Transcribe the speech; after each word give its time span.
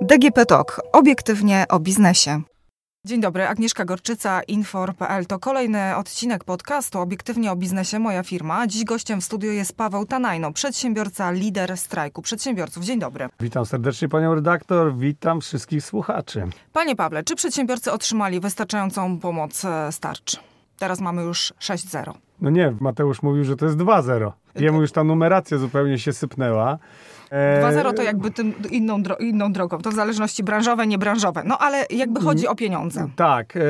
DGP 0.00 0.46
Talk. 0.46 0.80
Obiektywnie 0.92 1.64
o 1.68 1.80
biznesie. 1.80 2.42
Dzień 3.06 3.20
dobry, 3.20 3.48
Agnieszka 3.48 3.84
Gorczyca, 3.84 4.42
Infor.pl. 4.42 5.26
To 5.26 5.38
kolejny 5.38 5.96
odcinek 5.96 6.44
podcastu 6.44 7.00
Obiektywnie 7.00 7.52
o 7.52 7.56
biznesie 7.56 7.98
Moja 7.98 8.22
firma. 8.22 8.66
Dziś 8.66 8.84
gościem 8.84 9.20
w 9.20 9.24
studiu 9.24 9.52
jest 9.52 9.76
Paweł 9.76 10.06
Tanajno, 10.06 10.52
przedsiębiorca, 10.52 11.30
lider 11.30 11.78
strajku 11.78 12.22
przedsiębiorców. 12.22 12.84
Dzień 12.84 12.98
dobry. 12.98 13.28
Witam 13.40 13.66
serdecznie 13.66 14.08
panią 14.08 14.34
redaktor, 14.34 14.96
witam 14.96 15.40
wszystkich 15.40 15.84
słuchaczy. 15.84 16.44
Panie 16.72 16.96
Pawle, 16.96 17.24
czy 17.24 17.36
przedsiębiorcy 17.36 17.92
otrzymali 17.92 18.40
wystarczającą 18.40 19.18
pomoc 19.18 19.60
z 19.90 19.98
tarczy? 20.00 20.36
Teraz 20.78 21.00
mamy 21.00 21.22
już 21.22 21.52
6-0. 21.60 22.12
No 22.42 22.50
nie, 22.50 22.74
Mateusz 22.80 23.22
mówił, 23.22 23.44
że 23.44 23.56
to 23.56 23.66
jest 23.66 23.78
2-0. 23.78 24.32
Jemu 24.54 24.80
już 24.80 24.92
ta 24.92 25.04
numeracja 25.04 25.58
zupełnie 25.58 25.98
się 25.98 26.12
sypnęła. 26.12 26.78
2-0 27.30 27.94
to 27.94 28.02
jakby 28.02 28.30
tym 28.30 28.54
inną, 28.70 29.02
dro 29.02 29.16
inną 29.16 29.52
drogą, 29.52 29.78
to 29.78 29.90
w 29.90 29.94
zależności 29.94 30.42
branżowe, 30.42 30.86
niebranżowe. 30.86 31.42
No 31.46 31.58
ale 31.58 31.86
jakby 31.90 32.20
chodzi 32.20 32.46
o 32.48 32.54
pieniądze. 32.54 33.08
Tak, 33.16 33.56
e, 33.56 33.60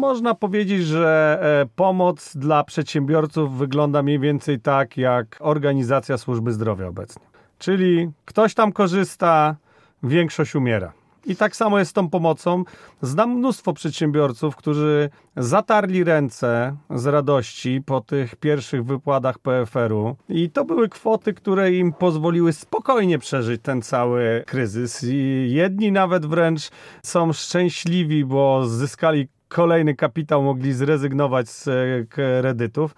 można 0.00 0.34
powiedzieć, 0.34 0.82
że 0.82 1.38
e, 1.62 1.66
pomoc 1.76 2.36
dla 2.36 2.64
przedsiębiorców 2.64 3.58
wygląda 3.58 4.02
mniej 4.02 4.18
więcej 4.18 4.60
tak 4.60 4.96
jak 4.96 5.36
organizacja 5.40 6.18
służby 6.18 6.52
zdrowia 6.52 6.86
obecnie. 6.88 7.22
Czyli 7.58 8.10
ktoś 8.24 8.54
tam 8.54 8.72
korzysta, 8.72 9.56
większość 10.02 10.54
umiera. 10.54 10.92
I 11.26 11.36
tak 11.36 11.56
samo 11.56 11.78
jest 11.78 11.90
z 11.90 11.94
tą 11.94 12.10
pomocą. 12.10 12.64
Znam 13.02 13.30
mnóstwo 13.30 13.72
przedsiębiorców, 13.72 14.56
którzy 14.56 15.10
zatarli 15.36 16.04
ręce 16.04 16.76
z 16.90 17.06
radości 17.06 17.82
po 17.86 18.00
tych 18.00 18.36
pierwszych 18.36 18.84
wypłatach 18.84 19.38
PFR-u. 19.38 20.16
I 20.28 20.50
to 20.50 20.64
były 20.64 20.88
kwoty, 20.88 21.34
które 21.34 21.72
im 21.72 21.92
pozwoliły 21.92 22.52
spokojnie 22.52 23.18
przeżyć 23.18 23.62
ten 23.62 23.82
cały 23.82 24.44
kryzys. 24.46 25.04
I 25.04 25.46
jedni 25.52 25.92
nawet 25.92 26.26
wręcz 26.26 26.70
są 27.02 27.32
szczęśliwi, 27.32 28.24
bo 28.24 28.66
zyskali 28.66 29.28
kolejny 29.48 29.94
kapitał, 29.94 30.42
mogli 30.42 30.72
zrezygnować 30.72 31.48
z 31.48 31.68
e, 31.68 31.72
kredytów 32.08 32.94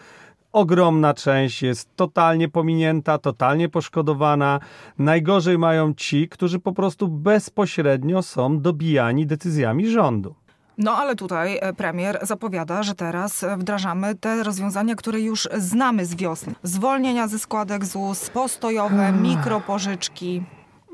ogromna 0.54 1.14
część 1.14 1.62
jest 1.62 1.96
totalnie 1.96 2.48
pominięta, 2.48 3.18
totalnie 3.18 3.68
poszkodowana. 3.68 4.60
Najgorzej 4.98 5.58
mają 5.58 5.94
ci, 5.94 6.28
którzy 6.28 6.58
po 6.58 6.72
prostu 6.72 7.08
bezpośrednio 7.08 8.22
są 8.22 8.60
dobijani 8.60 9.26
decyzjami 9.26 9.90
rządu. 9.90 10.34
No 10.78 10.96
ale 10.96 11.16
tutaj 11.16 11.58
e, 11.60 11.72
premier 11.72 12.18
zapowiada, 12.22 12.82
że 12.82 12.94
teraz 12.94 13.44
wdrażamy 13.58 14.14
te 14.14 14.42
rozwiązania, 14.42 14.94
które 14.94 15.20
już 15.20 15.48
znamy 15.58 16.06
z 16.06 16.14
wiosny. 16.14 16.54
Zwolnienia 16.62 17.28
ze 17.28 17.38
składek 17.38 17.84
ZUS, 17.84 18.30
postojowe, 18.30 19.12
mikropożyczki. 19.12 20.42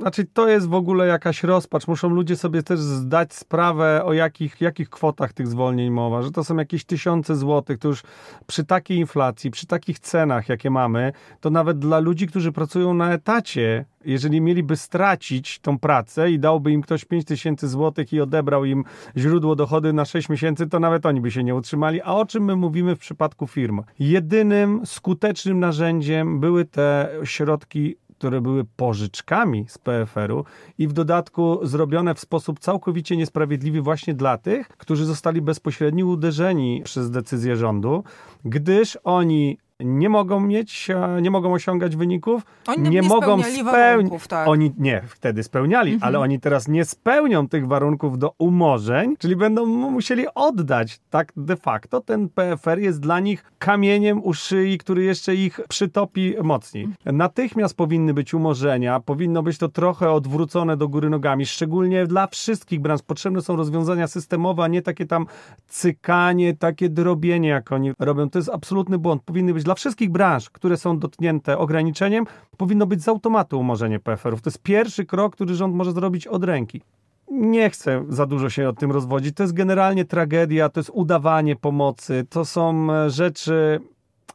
Znaczy, 0.00 0.24
to 0.24 0.48
jest 0.48 0.68
w 0.68 0.74
ogóle 0.74 1.06
jakaś 1.06 1.42
rozpacz. 1.42 1.88
Muszą 1.88 2.08
ludzie 2.08 2.36
sobie 2.36 2.62
też 2.62 2.80
zdać 2.80 3.34
sprawę, 3.34 4.04
o 4.04 4.12
jakich, 4.12 4.60
jakich 4.60 4.90
kwotach 4.90 5.32
tych 5.32 5.46
zwolnień 5.46 5.90
mowa, 5.90 6.22
że 6.22 6.30
to 6.30 6.44
są 6.44 6.56
jakieś 6.56 6.84
tysiące 6.84 7.36
złotych. 7.36 7.78
To 7.78 7.88
już 7.88 8.02
przy 8.46 8.64
takiej 8.64 8.98
inflacji, 8.98 9.50
przy 9.50 9.66
takich 9.66 9.98
cenach, 9.98 10.48
jakie 10.48 10.70
mamy, 10.70 11.12
to 11.40 11.50
nawet 11.50 11.78
dla 11.78 11.98
ludzi, 11.98 12.26
którzy 12.26 12.52
pracują 12.52 12.94
na 12.94 13.12
etacie, 13.12 13.84
jeżeli 14.04 14.40
mieliby 14.40 14.76
stracić 14.76 15.58
tą 15.58 15.78
pracę 15.78 16.30
i 16.30 16.38
dałby 16.38 16.72
im 16.72 16.82
ktoś 16.82 17.04
5 17.04 17.24
tysięcy 17.24 17.68
złotych 17.68 18.12
i 18.12 18.20
odebrał 18.20 18.64
im 18.64 18.84
źródło 19.16 19.56
dochody 19.56 19.92
na 19.92 20.04
6 20.04 20.28
miesięcy, 20.28 20.66
to 20.66 20.80
nawet 20.80 21.06
oni 21.06 21.20
by 21.20 21.30
się 21.30 21.44
nie 21.44 21.54
utrzymali. 21.54 22.02
A 22.02 22.12
o 22.14 22.26
czym 22.26 22.44
my 22.44 22.56
mówimy 22.56 22.96
w 22.96 22.98
przypadku 22.98 23.46
firm? 23.46 23.82
Jedynym 23.98 24.80
skutecznym 24.86 25.60
narzędziem 25.60 26.40
były 26.40 26.64
te 26.64 27.08
środki 27.24 27.96
które 28.20 28.40
były 28.40 28.64
pożyczkami 28.64 29.64
z 29.68 29.78
PFR-u 29.78 30.44
i 30.78 30.88
w 30.88 30.92
dodatku 30.92 31.58
zrobione 31.62 32.14
w 32.14 32.20
sposób 32.20 32.58
całkowicie 32.58 33.16
niesprawiedliwy 33.16 33.82
właśnie 33.82 34.14
dla 34.14 34.38
tych, 34.38 34.68
którzy 34.68 35.04
zostali 35.04 35.42
bezpośrednio 35.42 36.06
uderzeni 36.06 36.82
przez 36.84 37.10
decyzję 37.10 37.56
rządu, 37.56 38.04
gdyż 38.44 38.98
oni 39.04 39.58
nie 39.84 40.08
mogą 40.08 40.40
mieć, 40.40 40.88
nie 41.22 41.30
mogą 41.30 41.52
osiągać 41.52 41.96
wyników, 41.96 42.42
oni 42.66 42.82
nie, 42.82 42.90
nie 42.90 43.02
mogą 43.02 43.42
spełniać. 43.42 44.28
Tak. 44.28 44.48
Oni 44.48 44.72
nie, 44.78 45.02
wtedy 45.08 45.42
spełniali, 45.42 45.92
mhm. 45.92 46.08
ale 46.08 46.18
oni 46.18 46.40
teraz 46.40 46.68
nie 46.68 46.84
spełnią 46.84 47.48
tych 47.48 47.66
warunków 47.66 48.18
do 48.18 48.34
umorzeń, 48.38 49.16
czyli 49.18 49.36
będą 49.36 49.66
musieli 49.66 50.24
oddać. 50.34 51.00
Tak 51.10 51.32
de 51.36 51.56
facto 51.56 52.00
ten 52.00 52.28
PFR 52.28 52.78
jest 52.78 53.00
dla 53.00 53.20
nich 53.20 53.52
kamieniem 53.58 54.24
u 54.24 54.34
szyi, 54.34 54.78
który 54.78 55.04
jeszcze 55.04 55.34
ich 55.34 55.60
przytopi 55.68 56.34
mocniej. 56.42 56.88
Natychmiast 57.04 57.76
powinny 57.76 58.14
być 58.14 58.34
umorzenia, 58.34 59.00
powinno 59.00 59.42
być 59.42 59.58
to 59.58 59.68
trochę 59.68 60.10
odwrócone 60.10 60.76
do 60.76 60.88
góry 60.88 61.10
nogami, 61.10 61.46
szczególnie 61.46 62.06
dla 62.06 62.26
wszystkich 62.26 62.80
branż. 62.80 63.02
Potrzebne 63.02 63.40
są 63.40 63.56
rozwiązania 63.56 64.06
systemowe, 64.06 64.62
a 64.62 64.68
nie 64.68 64.82
takie 64.82 65.06
tam 65.06 65.26
cykanie, 65.68 66.56
takie 66.56 66.88
drobienie, 66.88 67.48
jak 67.48 67.72
oni 67.72 67.92
robią. 67.98 68.30
To 68.30 68.38
jest 68.38 68.48
absolutny 68.48 68.98
błąd. 68.98 69.22
Powinny 69.22 69.54
być 69.54 69.64
dla 69.70 69.74
wszystkich 69.74 70.10
branż, 70.10 70.50
które 70.50 70.76
są 70.76 70.98
dotknięte 70.98 71.58
ograniczeniem, 71.58 72.24
powinno 72.56 72.86
być 72.86 73.02
z 73.02 73.08
automatu 73.08 73.60
umorzenie 73.60 74.00
PFR-ów. 74.00 74.42
To 74.42 74.50
jest 74.50 74.62
pierwszy 74.62 75.04
krok, 75.04 75.32
który 75.32 75.54
rząd 75.54 75.74
może 75.74 75.92
zrobić 75.92 76.26
od 76.26 76.44
ręki. 76.44 76.82
Nie 77.30 77.70
chcę 77.70 78.04
za 78.08 78.26
dużo 78.26 78.50
się 78.50 78.68
o 78.68 78.72
tym 78.72 78.92
rozwodzić. 78.92 79.36
To 79.36 79.42
jest 79.42 79.52
generalnie 79.52 80.04
tragedia, 80.04 80.68
to 80.68 80.80
jest 80.80 80.90
udawanie 80.94 81.56
pomocy, 81.56 82.26
to 82.30 82.44
są 82.44 82.92
e, 82.92 83.10
rzeczy 83.10 83.80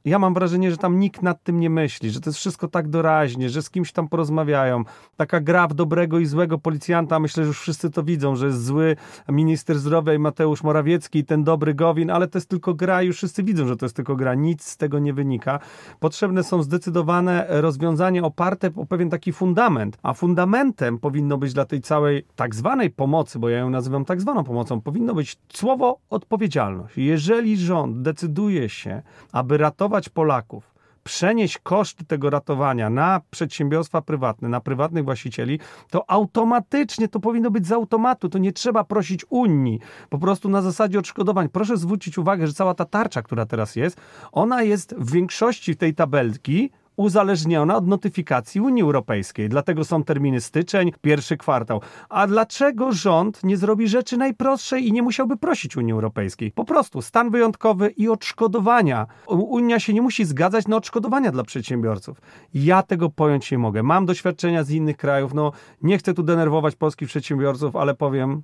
ja 0.05 0.19
mam 0.19 0.33
wrażenie, 0.33 0.71
że 0.71 0.77
tam 0.77 0.99
nikt 0.99 1.21
nad 1.21 1.43
tym 1.43 1.59
nie 1.59 1.69
myśli, 1.69 2.11
że 2.11 2.21
to 2.21 2.29
jest 2.29 2.39
wszystko 2.39 2.67
tak 2.67 2.87
doraźnie, 2.87 3.49
że 3.49 3.61
z 3.61 3.69
kimś 3.69 3.91
tam 3.91 4.07
porozmawiają. 4.07 4.83
Taka 5.17 5.39
gra 5.39 5.67
w 5.67 5.73
dobrego 5.73 6.19
i 6.19 6.25
złego 6.25 6.57
policjanta, 6.57 7.19
myślę, 7.19 7.43
że 7.43 7.47
już 7.47 7.59
wszyscy 7.59 7.91
to 7.91 8.03
widzą, 8.03 8.35
że 8.35 8.45
jest 8.45 8.65
zły 8.65 8.95
minister 9.29 9.79
zdrowia 9.79 10.13
i 10.13 10.19
Mateusz 10.19 10.63
Morawiecki 10.63 11.19
i 11.19 11.25
ten 11.25 11.43
dobry 11.43 11.73
Gowin, 11.73 12.09
ale 12.11 12.27
to 12.27 12.37
jest 12.37 12.49
tylko 12.49 12.73
gra 12.73 13.03
i 13.03 13.07
już 13.07 13.17
wszyscy 13.17 13.43
widzą, 13.43 13.67
że 13.67 13.77
to 13.77 13.85
jest 13.85 13.95
tylko 13.95 14.15
gra. 14.15 14.35
Nic 14.35 14.63
z 14.63 14.77
tego 14.77 14.99
nie 14.99 15.13
wynika. 15.13 15.59
Potrzebne 15.99 16.43
są 16.43 16.63
zdecydowane 16.63 17.45
rozwiązania 17.49 18.23
oparte 18.23 18.69
o 18.75 18.85
pewien 18.85 19.09
taki 19.09 19.33
fundament, 19.33 19.97
a 20.03 20.13
fundamentem 20.13 20.97
powinno 20.97 21.37
być 21.37 21.53
dla 21.53 21.65
tej 21.65 21.81
całej 21.81 22.25
tak 22.35 22.55
zwanej 22.55 22.89
pomocy, 22.89 23.39
bo 23.39 23.49
ja 23.49 23.57
ją 23.57 23.69
nazywam 23.69 24.05
tak 24.05 24.21
zwaną 24.21 24.43
pomocą, 24.43 24.81
powinno 24.81 25.13
być 25.13 25.37
słowo 25.53 25.99
odpowiedzialność. 26.09 26.97
Jeżeli 26.97 27.57
rząd 27.57 28.01
decyduje 28.01 28.69
się, 28.69 29.01
aby 29.31 29.57
ratować 29.57 29.94
ratować 29.95 30.09
Polaków, 30.09 30.73
przenieść 31.03 31.57
koszty 31.57 32.05
tego 32.05 32.29
ratowania 32.29 32.89
na 32.89 33.21
przedsiębiorstwa 33.31 34.01
prywatne, 34.01 34.49
na 34.49 34.61
prywatnych 34.61 35.05
właścicieli, 35.05 35.59
to 35.89 36.11
automatycznie 36.11 37.07
to 37.07 37.19
powinno 37.19 37.51
być 37.51 37.67
z 37.67 37.71
automatu. 37.71 38.29
To 38.29 38.37
nie 38.37 38.51
trzeba 38.51 38.83
prosić 38.83 39.25
Unii. 39.29 39.79
Po 40.09 40.17
prostu 40.17 40.49
na 40.49 40.61
zasadzie 40.61 40.99
odszkodowań. 40.99 41.49
Proszę 41.49 41.77
zwrócić 41.77 42.17
uwagę, 42.17 42.47
że 42.47 42.53
cała 42.53 42.73
ta 42.73 42.85
tarcza, 42.85 43.21
która 43.21 43.45
teraz 43.45 43.75
jest, 43.75 44.01
ona 44.31 44.63
jest 44.63 44.95
w 44.97 45.11
większości 45.11 45.75
tej 45.75 45.93
tabelki 45.93 46.71
uzależniona 46.95 47.75
od 47.75 47.87
notyfikacji 47.87 48.61
Unii 48.61 48.83
Europejskiej. 48.83 49.49
Dlatego 49.49 49.85
są 49.85 50.03
terminy 50.03 50.41
styczeń, 50.41 50.91
pierwszy 51.01 51.37
kwartał. 51.37 51.81
A 52.09 52.27
dlaczego 52.27 52.91
rząd 52.91 53.43
nie 53.43 53.57
zrobi 53.57 53.87
rzeczy 53.87 54.17
najprostszej 54.17 54.87
i 54.87 54.91
nie 54.91 55.01
musiałby 55.01 55.37
prosić 55.37 55.77
Unii 55.77 55.93
Europejskiej? 55.93 56.51
Po 56.51 56.65
prostu 56.65 57.01
stan 57.01 57.29
wyjątkowy 57.29 57.89
i 57.89 58.09
odszkodowania. 58.09 59.07
Unia 59.27 59.79
się 59.79 59.93
nie 59.93 60.01
musi 60.01 60.25
zgadzać 60.25 60.67
na 60.67 60.77
odszkodowania 60.77 61.31
dla 61.31 61.43
przedsiębiorców. 61.43 62.21
Ja 62.53 62.83
tego 62.83 63.09
pojąć 63.09 63.51
nie 63.51 63.57
mogę. 63.57 63.83
Mam 63.83 64.05
doświadczenia 64.05 64.63
z 64.63 64.69
innych 64.69 64.97
krajów. 64.97 65.33
No, 65.33 65.51
nie 65.81 65.97
chcę 65.97 66.13
tu 66.13 66.23
denerwować 66.23 66.75
polskich 66.75 67.07
przedsiębiorców, 67.07 67.75
ale 67.75 67.95
powiem, 67.95 68.41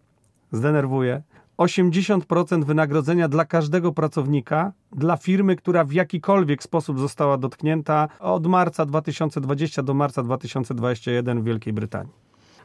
zdenerwuję. 0.51 1.21
80% 1.61 2.63
wynagrodzenia 2.63 3.27
dla 3.27 3.45
każdego 3.45 3.91
pracownika, 3.91 4.71
dla 4.91 5.17
firmy, 5.17 5.55
która 5.55 5.83
w 5.83 5.91
jakikolwiek 5.91 6.63
sposób 6.63 6.99
została 6.99 7.37
dotknięta 7.37 8.07
od 8.19 8.47
marca 8.47 8.85
2020 8.85 9.83
do 9.83 9.93
marca 9.93 10.23
2021 10.23 11.41
w 11.41 11.43
Wielkiej 11.43 11.73
Brytanii. 11.73 12.13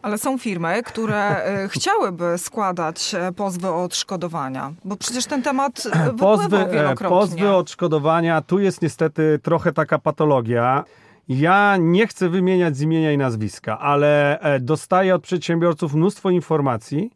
Ale 0.02 0.18
są 0.18 0.38
firmy, 0.38 0.82
które 0.82 1.44
e, 1.44 1.68
chciałyby 1.74 2.38
składać 2.38 3.14
e, 3.14 3.32
pozwy 3.32 3.68
o 3.68 3.82
odszkodowania, 3.82 4.72
bo 4.84 4.96
przecież 4.96 5.26
ten 5.26 5.42
temat 5.42 5.82
e, 5.92 6.14
pozwy, 6.14 6.66
wielokrotnie. 6.72 7.18
Pozwy 7.18 7.48
o 7.48 7.58
odszkodowania, 7.58 8.40
tu 8.40 8.58
jest 8.58 8.82
niestety 8.82 9.40
trochę 9.42 9.72
taka 9.72 9.98
patologia. 9.98 10.84
Ja 11.28 11.76
nie 11.80 12.06
chcę 12.06 12.28
wymieniać 12.28 12.76
z 12.76 12.80
imienia 12.80 13.12
i 13.12 13.18
nazwiska, 13.18 13.78
ale 13.78 14.38
dostaję 14.60 15.14
od 15.14 15.22
przedsiębiorców 15.22 15.94
mnóstwo 15.94 16.30
informacji, 16.30 17.10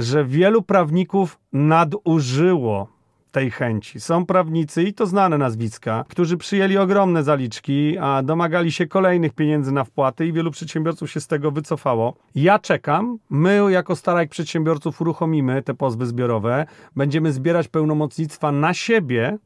że 0.00 0.24
wielu 0.24 0.62
prawników 0.62 1.38
nadużyło 1.52 3.00
tej 3.32 3.50
chęci. 3.50 4.00
Są 4.00 4.26
prawnicy, 4.26 4.82
i 4.82 4.94
to 4.94 5.06
znane 5.06 5.38
nazwiska, 5.38 6.04
którzy 6.08 6.36
przyjęli 6.36 6.76
ogromne 6.76 7.22
zaliczki, 7.22 7.98
a 7.98 8.22
domagali 8.22 8.72
się 8.72 8.86
kolejnych 8.86 9.32
pieniędzy 9.32 9.72
na 9.72 9.84
wpłaty 9.84 10.26
i 10.26 10.32
wielu 10.32 10.50
przedsiębiorców 10.50 11.10
się 11.10 11.20
z 11.20 11.26
tego 11.26 11.50
wycofało. 11.50 12.16
Ja 12.34 12.58
czekam. 12.58 13.18
My, 13.30 13.60
jako 13.68 13.96
Starajk 13.96 14.30
Przedsiębiorców, 14.30 15.00
uruchomimy 15.00 15.62
te 15.62 15.74
pozwy 15.74 16.06
zbiorowe. 16.06 16.66
Będziemy 16.96 17.32
zbierać 17.32 17.68
pełnomocnictwa 17.68 18.52
na 18.52 18.74
siebie, 18.74 19.38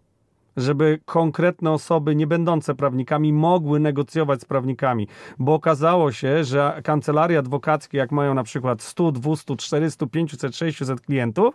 żeby 0.57 1.01
konkretne 1.05 1.73
osoby 1.73 2.17
nie 2.17 2.27
będące 2.27 2.75
prawnikami 2.75 3.33
mogły 3.33 3.81
negocjować 3.81 4.41
z 4.41 4.45
prawnikami, 4.45 5.09
bo 5.39 5.55
okazało 5.55 6.13
się, 6.13 6.45
że 6.45 6.81
kancelarie 6.85 7.39
adwokackie, 7.39 7.99
jak 7.99 8.13
mają 8.13 8.35
na 8.35 8.43
przykład 8.43 8.83
100, 8.83 9.13
200, 9.13 9.57
400, 9.57 10.07
500, 10.07 10.57
600 10.57 11.01
klientów, 11.01 11.55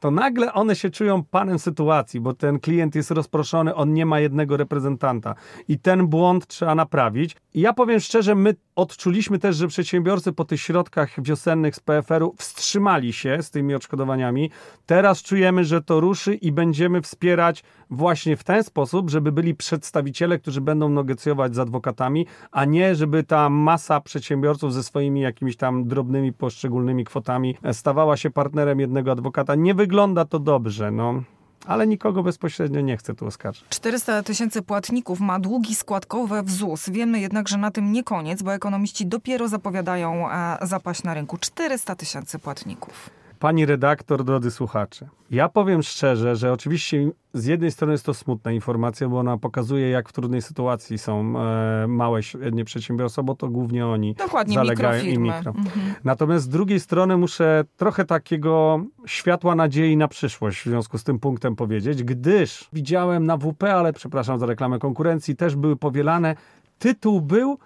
to 0.00 0.10
nagle 0.10 0.52
one 0.52 0.76
się 0.76 0.90
czują 0.90 1.24
panem 1.24 1.58
sytuacji, 1.58 2.20
bo 2.20 2.34
ten 2.34 2.60
klient 2.60 2.94
jest 2.94 3.10
rozproszony, 3.10 3.74
on 3.74 3.92
nie 3.92 4.06
ma 4.06 4.20
jednego 4.20 4.56
reprezentanta 4.56 5.34
i 5.68 5.78
ten 5.78 6.06
błąd 6.06 6.46
trzeba 6.46 6.74
naprawić. 6.74 7.36
I 7.54 7.60
ja 7.60 7.72
powiem 7.72 8.00
szczerze, 8.00 8.34
my 8.34 8.54
odczuliśmy 8.76 9.38
też, 9.38 9.56
że 9.56 9.68
przedsiębiorcy 9.68 10.32
po 10.32 10.44
tych 10.44 10.60
środkach 10.60 11.22
wiosennych 11.22 11.76
z 11.76 11.80
PFR-u 11.80 12.34
wstrzymali 12.38 13.12
się 13.12 13.42
z 13.42 13.50
tymi 13.50 13.74
odszkodowaniami. 13.74 14.50
Teraz 14.86 15.22
czujemy, 15.22 15.64
że 15.64 15.82
to 15.82 16.00
ruszy 16.00 16.34
i 16.34 16.52
będziemy 16.52 17.02
wspierać 17.02 17.62
właśnie 17.90 18.36
w 18.36 18.44
ten 18.44 18.64
sposób, 18.64 19.10
żeby 19.10 19.32
byli 19.32 19.54
przedstawiciele, 19.54 20.38
którzy 20.38 20.60
będą 20.60 20.88
negocjować 20.88 21.54
z 21.54 21.58
adwokatami, 21.58 22.26
a 22.50 22.64
nie 22.64 22.94
żeby 22.94 23.24
ta 23.24 23.50
masa 23.50 24.00
przedsiębiorców 24.00 24.74
ze 24.74 24.82
swoimi 24.82 25.20
jakimiś 25.20 25.56
tam 25.56 25.84
drobnymi 25.88 26.32
poszczególnymi 26.32 27.04
kwotami 27.04 27.56
stawała 27.72 28.16
się 28.16 28.30
partnerem 28.30 28.80
jednego 28.80 29.12
adwokata. 29.12 29.54
Nie 29.54 29.74
wygląda 29.74 30.24
to 30.24 30.38
dobrze. 30.38 30.90
No 30.90 31.22
ale 31.66 31.86
nikogo 31.86 32.22
bezpośrednio 32.22 32.80
nie 32.80 32.96
chce 32.96 33.14
tu 33.14 33.26
oskarżyć. 33.26 33.64
400 33.68 34.22
tysięcy 34.22 34.62
płatników 34.62 35.20
ma 35.20 35.40
długi 35.40 35.74
składkowe 35.74 36.42
w 36.42 36.50
ZUS. 36.50 36.88
Wiemy 36.88 37.20
jednak, 37.20 37.48
że 37.48 37.58
na 37.58 37.70
tym 37.70 37.92
nie 37.92 38.04
koniec, 38.04 38.42
bo 38.42 38.54
ekonomiści 38.54 39.06
dopiero 39.06 39.48
zapowiadają 39.48 40.30
e, 40.30 40.58
zapaść 40.62 41.02
na 41.02 41.14
rynku. 41.14 41.38
400 41.38 41.94
tysięcy 41.94 42.38
płatników. 42.38 43.10
Pani 43.40 43.66
redaktor, 43.66 44.24
drodzy 44.24 44.50
słuchacze, 44.50 45.08
ja 45.30 45.48
powiem 45.48 45.82
szczerze, 45.82 46.36
że 46.36 46.52
oczywiście 46.52 47.10
z 47.34 47.44
jednej 47.44 47.70
strony 47.70 47.92
jest 47.92 48.06
to 48.06 48.14
smutna 48.14 48.52
informacja, 48.52 49.08
bo 49.08 49.18
ona 49.18 49.38
pokazuje, 49.38 49.90
jak 49.90 50.08
w 50.08 50.12
trudnej 50.12 50.42
sytuacji 50.42 50.98
są 50.98 51.34
e, 51.38 51.86
małe, 51.86 52.22
średnie 52.22 52.64
przedsiębiorstwa, 52.64 53.22
bo 53.22 53.34
to 53.34 53.48
głównie 53.48 53.86
oni 53.86 54.14
Dokładnie, 54.14 54.54
zalegają 54.54 55.04
i 55.04 55.18
mikro. 55.18 55.52
Mhm. 55.56 55.94
Natomiast 56.04 56.44
z 56.44 56.48
drugiej 56.48 56.80
strony 56.80 57.16
muszę 57.16 57.64
trochę 57.76 58.04
takiego 58.04 58.84
światła 59.06 59.54
nadziei 59.54 59.96
na 59.96 60.08
przyszłość 60.08 60.60
w 60.60 60.64
związku 60.64 60.98
z 60.98 61.04
tym 61.04 61.18
punktem 61.18 61.56
powiedzieć, 61.56 62.04
gdyż 62.04 62.68
widziałem 62.72 63.26
na 63.26 63.36
WP, 63.36 63.62
ale 63.62 63.92
przepraszam 63.92 64.38
za 64.38 64.46
reklamę 64.46 64.78
konkurencji, 64.78 65.36
też 65.36 65.56
były 65.56 65.76
powielane. 65.76 66.36
Tytuł 66.78 67.20
był 67.20 67.58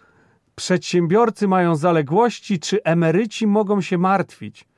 Przedsiębiorcy 0.57 1.49
mają 1.49 1.77
zaległości, 1.77 2.59
czy 2.59 2.83
emeryci 2.83 3.47
mogą 3.47 3.81
się 3.81 3.99
martwić? 3.99 4.69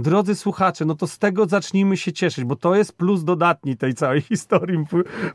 Drodzy 0.00 0.34
słuchacze, 0.34 0.84
no 0.84 0.94
to 0.94 1.06
z 1.06 1.18
tego 1.18 1.46
zacznijmy 1.46 1.96
się 1.96 2.12
cieszyć, 2.12 2.44
bo 2.44 2.56
to 2.56 2.74
jest 2.74 2.92
plus 2.92 3.24
dodatni 3.24 3.76
tej 3.76 3.94
całej 3.94 4.20
historii, 4.30 4.84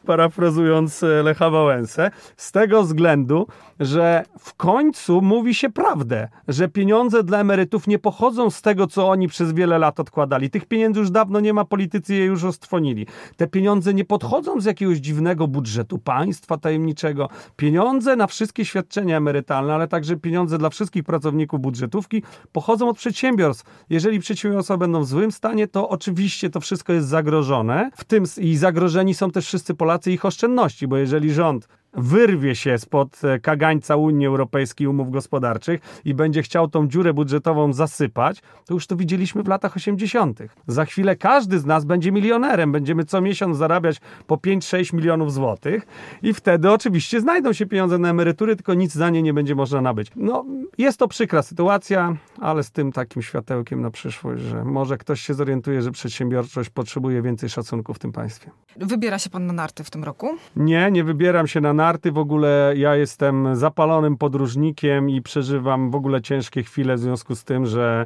parafrazując 0.06 1.04
e, 1.04 1.08
Lecha 1.24 1.50
Wałęsę, 1.50 2.12
z 2.38 2.52
tego 2.52 2.84
względu, 2.84 3.48
że 3.80 4.24
w 4.40 4.54
końcu 4.54 5.22
mówi 5.22 5.56
się 5.56 5.70
prawdę, 5.70 6.28
że 6.48 6.68
pieniądze 6.68 7.24
dla 7.24 7.40
emerytów 7.40 7.88
nie 7.88 8.00
pochodzą 8.00 8.50
z 8.50 8.62
tego, 8.62 8.88
co 8.88 9.10
oni 9.10 9.28
przez 9.28 9.54
wiele 9.54 9.78
lat 9.78 10.00
odkładali. 10.00 10.50
Tych 10.50 10.66
pieniędzy 10.66 11.00
już 11.00 11.12
dawno 11.12 11.40
nie 11.40 11.54
ma, 11.54 11.66
politycy 11.66 12.16
je 12.16 12.26
już 12.26 12.44
ostwonili. 12.44 13.08
Te 13.38 13.48
pieniądze 13.48 13.94
nie 13.94 14.06
podchodzą 14.06 14.62
z 14.62 14.66
jakiegoś 14.66 14.98
dziwnego 14.98 15.48
budżetu 15.48 15.98
państwa 15.98 16.58
tajemniczego. 16.58 17.30
Pieniądze 17.56 18.16
na 18.16 18.28
wszystkie 18.28 18.66
świadczenia 18.66 19.18
emerytalne, 19.18 19.74
ale 19.74 19.88
także 19.88 20.16
pieniądze 20.18 20.58
dla 20.58 20.70
wszystkich 20.70 21.04
pracowników 21.04 21.62
budżetówki 21.62 22.24
pochodzą 22.52 22.90
od 22.90 22.98
przedsiębiorstw. 22.98 23.86
Jeżeli 23.90 24.20
przedsiębiorstwa 24.56 24.78
będą 24.78 25.04
w 25.04 25.08
złym 25.08 25.32
stanie, 25.32 25.68
to 25.68 25.90
oczywiście 25.90 26.50
to 26.50 26.60
wszystko 26.60 26.94
jest 26.94 27.08
zagrożone. 27.08 27.92
W 27.96 28.04
tym 28.04 28.24
i 28.38 28.58
zagrożeni 28.58 29.14
są 29.14 29.32
też 29.32 29.46
wszyscy 29.46 29.74
Polacy 29.74 30.12
ich 30.12 30.26
oszczędności, 30.26 30.88
bo 30.88 30.98
jeżeli 30.98 31.34
rząd 31.34 31.68
wyrwie 31.98 32.56
się 32.56 32.78
spod 32.78 33.24
e, 33.24 33.40
kagańca 33.40 33.96
Unii 33.96 34.28
Europejskiej 34.28 34.88
umów 34.88 35.12
gospodarczych 35.12 35.82
i 36.06 36.14
będzie 36.14 36.44
chciał 36.44 36.68
tą 36.68 36.88
dziurę 36.88 37.14
budżetową 37.14 37.74
zasypać, 37.74 38.42
to 38.66 38.74
już 38.74 38.88
to 38.88 38.96
widzieliśmy 38.96 39.44
w 39.44 39.48
latach 39.48 39.76
80. 39.76 40.40
Za 40.68 40.86
chwilę 40.86 41.16
każdy 41.16 41.60
z 41.60 41.66
nas 41.66 41.86
będzie 41.86 42.12
milionerem, 42.12 42.72
będziemy 42.72 43.06
co 43.06 43.22
miesiąc 43.22 43.58
zarabiać 43.58 44.02
po 44.28 44.36
5-6 44.36 44.94
milionów 44.94 45.34
złotych 45.34 45.88
i 46.24 46.34
wtedy 46.34 46.72
oczywiście 46.72 47.22
znajdą 47.22 47.54
się 47.54 47.66
pieniądze 47.66 47.98
na 47.98 48.10
emerytury, 48.10 48.56
tylko 48.56 48.74
nic 48.74 48.94
za 48.94 49.10
nie 49.10 49.22
nie 49.22 49.34
będzie 49.34 49.56
można 49.56 49.82
nabyć. 49.82 50.12
No, 50.16 50.46
jest 50.78 51.00
to 51.00 51.08
przykra 51.08 51.42
sytuacja, 51.42 52.16
ale 52.42 52.64
z 52.64 52.72
tym 52.72 52.92
takim 52.92 53.22
światełkiem 53.22 53.82
na 53.82 53.92
przyszłość, 53.92 54.44
że 54.44 54.66
może 54.66 54.98
ktoś 54.98 55.22
się 55.22 55.34
zorientuje, 55.34 55.82
że 55.82 55.92
przedsiębiorczość 55.92 56.70
potrzebuje 56.70 57.22
więcej 57.22 57.50
szacunku 57.50 57.94
w 57.94 58.00
tym 58.00 58.12
państwie. 58.12 58.52
Wybiera 58.78 59.20
się 59.20 59.30
pan 59.30 59.46
na 59.46 59.54
narty 59.54 59.84
w 59.84 59.90
tym 59.90 60.04
roku? 60.04 60.30
Nie, 60.56 60.92
nie 60.92 61.04
wybieram 61.04 61.48
się 61.48 61.62
na 61.62 61.74
narty 61.74 61.85
narty 61.86 62.12
w 62.12 62.18
ogóle 62.18 62.74
ja 62.78 62.96
jestem 62.96 63.56
zapalonym 63.56 64.18
podróżnikiem 64.18 65.10
i 65.10 65.22
przeżywam 65.22 65.92
w 65.92 65.96
ogóle 65.96 66.22
ciężkie 66.22 66.64
chwile 66.64 66.96
w 66.96 67.00
związku 67.00 67.36
z 67.36 67.44
tym, 67.44 67.66
że 67.66 68.06